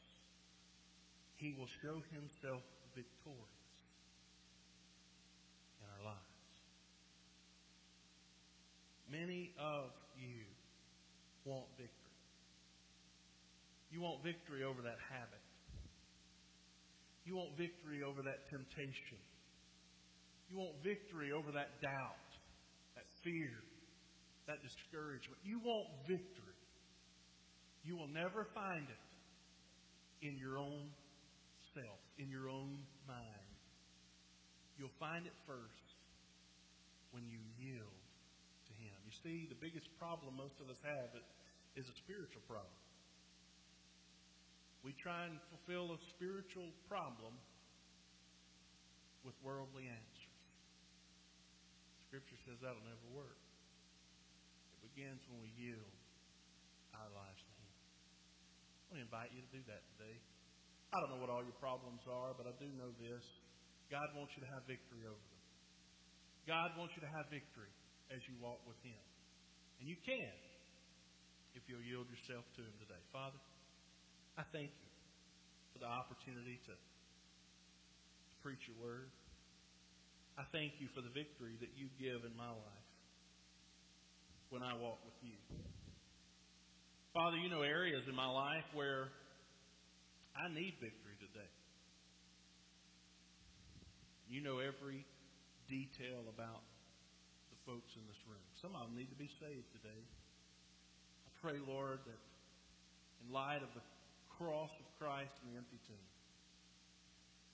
He 1.41 1.57
will 1.57 1.69
show 1.81 2.05
Himself 2.13 2.61
victorious 2.93 3.73
in 5.81 5.85
our 5.97 6.13
lives. 6.13 6.53
Many 9.09 9.57
of 9.57 9.89
you 10.21 10.45
want 11.45 11.65
victory. 11.77 11.93
You 13.89 14.01
want 14.01 14.21
victory 14.21 14.61
over 14.61 14.81
that 14.85 15.01
habit. 15.09 15.41
You 17.25 17.35
want 17.35 17.57
victory 17.57 18.03
over 18.05 18.21
that 18.21 18.45
temptation. 18.53 19.17
You 20.51 20.61
want 20.61 20.77
victory 20.83 21.31
over 21.33 21.51
that 21.51 21.81
doubt, 21.81 22.29
that 22.95 23.07
fear, 23.23 23.51
that 24.45 24.61
discouragement. 24.61 25.41
You 25.43 25.59
want 25.65 25.87
victory. 26.07 26.56
You 27.87 27.95
will 27.95 28.11
never 28.11 28.43
find 28.51 28.83
it 28.83 29.03
in 30.19 30.35
your 30.35 30.59
own 30.59 30.91
self, 31.71 32.03
in 32.19 32.27
your 32.27 32.51
own 32.51 32.83
mind. 33.07 33.47
You'll 34.75 34.99
find 34.99 35.23
it 35.23 35.31
first 35.47 35.95
when 37.15 37.23
you 37.31 37.39
yield 37.55 38.03
to 38.67 38.73
Him. 38.75 38.91
You 39.07 39.15
see, 39.23 39.47
the 39.47 39.55
biggest 39.55 39.87
problem 39.95 40.35
most 40.35 40.59
of 40.59 40.67
us 40.67 40.75
have 40.83 41.15
is 41.79 41.87
a 41.87 41.95
spiritual 42.03 42.43
problem. 42.43 42.75
We 44.83 44.91
try 44.99 45.31
and 45.31 45.39
fulfill 45.47 45.95
a 45.95 45.99
spiritual 46.11 46.67
problem 46.91 47.39
with 49.23 49.39
worldly 49.39 49.87
answers. 49.87 50.35
Scripture 52.11 52.39
says 52.43 52.59
that'll 52.59 52.83
never 52.83 53.07
work. 53.15 53.39
It 54.83 54.91
begins 54.91 55.23
when 55.31 55.39
we 55.39 55.55
yield 55.55 55.95
our 56.91 57.07
lives 57.15 57.46
want 58.87 59.03
to 59.03 59.03
invite 59.03 59.35
you 59.35 59.43
to 59.43 59.51
do 59.51 59.59
that 59.67 59.83
today. 59.95 60.15
I 60.95 61.03
don't 61.03 61.11
know 61.11 61.19
what 61.19 61.27
all 61.27 61.43
your 61.43 61.59
problems 61.59 61.99
are, 62.07 62.31
but 62.39 62.47
I 62.47 62.55
do 62.55 62.71
know 62.79 62.95
this. 63.03 63.19
God 63.91 64.07
wants 64.15 64.31
you 64.39 64.47
to 64.47 64.51
have 64.55 64.63
victory 64.63 65.03
over 65.03 65.19
them. 65.19 65.43
God 66.47 66.71
wants 66.79 66.95
you 66.95 67.03
to 67.03 67.11
have 67.11 67.27
victory 67.27 67.71
as 68.07 68.23
you 68.31 68.39
walk 68.39 68.63
with 68.63 68.79
Him. 68.79 69.03
And 69.83 69.91
you 69.91 69.99
can 70.07 70.31
if 71.59 71.67
you'll 71.67 71.83
yield 71.83 72.07
yourself 72.07 72.47
to 72.55 72.63
Him 72.63 72.75
today. 72.79 73.03
Father, 73.11 73.39
I 74.39 74.47
thank 74.55 74.71
you 74.71 74.89
for 75.75 75.83
the 75.83 75.91
opportunity 75.91 76.55
to 76.71 76.73
preach 78.39 78.63
your 78.71 78.79
word. 78.79 79.11
I 80.39 80.47
thank 80.55 80.79
you 80.79 80.87
for 80.95 81.03
the 81.03 81.11
victory 81.11 81.59
that 81.59 81.75
you 81.75 81.91
give 81.99 82.23
in 82.23 82.31
my 82.39 82.55
life 82.55 82.87
when 84.47 84.63
I 84.63 84.71
walk 84.79 85.03
with 85.03 85.19
you. 85.19 85.35
Father, 87.17 87.41
you 87.41 87.49
know 87.49 87.65
areas 87.65 88.05
in 88.05 88.13
my 88.13 88.29
life 88.29 88.69
where 88.77 89.09
I 90.37 90.53
need 90.53 90.77
victory 90.77 91.17
today. 91.17 91.49
You 94.29 94.45
know 94.45 94.61
every 94.61 95.01
detail 95.65 96.29
about 96.29 96.61
the 97.49 97.57
folks 97.65 97.89
in 97.97 98.05
this 98.05 98.21
room. 98.29 98.45
Some 98.61 98.77
of 98.77 98.85
them 98.85 98.93
need 98.93 99.09
to 99.09 99.17
be 99.17 99.33
saved 99.41 99.65
today. 99.73 99.97
I 99.97 101.29
pray, 101.41 101.57
Lord, 101.57 102.05
that 102.05 102.21
in 103.25 103.33
light 103.33 103.65
of 103.65 103.73
the 103.73 103.81
cross 104.37 104.69
of 104.77 104.85
Christ 105.01 105.33
and 105.41 105.49
the 105.49 105.57
empty 105.57 105.81
tomb, 105.89 106.09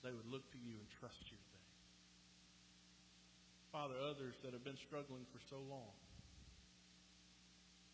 they 0.04 0.12
would 0.12 0.28
look 0.28 0.44
to 0.52 0.60
you 0.60 0.76
and 0.76 0.88
trust 1.00 1.24
you 1.32 1.40
today. 1.40 1.68
Father, 3.72 3.96
others 3.96 4.36
that 4.44 4.52
have 4.52 4.68
been 4.68 4.82
struggling 4.92 5.24
for 5.32 5.40
so 5.48 5.64
long, 5.72 5.96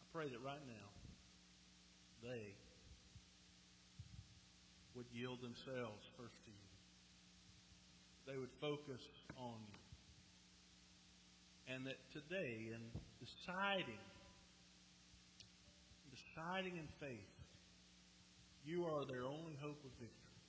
I 0.01 0.05
pray 0.09 0.33
that 0.33 0.41
right 0.41 0.65
now 0.65 0.97
they 2.23 2.55
would 4.95 5.05
yield 5.13 5.41
themselves 5.41 6.09
first 6.17 6.35
to 6.45 6.51
you. 6.51 6.67
They 8.27 8.37
would 8.37 8.51
focus 8.59 9.01
on 9.37 9.55
you. 9.71 9.79
And 11.73 11.85
that 11.85 11.97
today, 12.11 12.73
in 12.73 12.81
deciding, 13.21 14.01
deciding 16.09 16.77
in 16.77 16.87
faith, 16.99 17.31
you 18.65 18.85
are 18.85 19.05
their 19.05 19.23
only 19.23 19.55
hope 19.61 19.79
of 19.85 19.91
victory. 19.99 20.41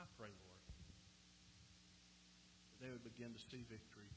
I 0.00 0.04
pray, 0.18 0.32
Lord, 0.32 0.64
that 2.72 2.84
they 2.84 2.90
would 2.90 3.04
begin 3.04 3.32
to 3.32 3.40
see 3.50 3.62
victory 3.70 4.10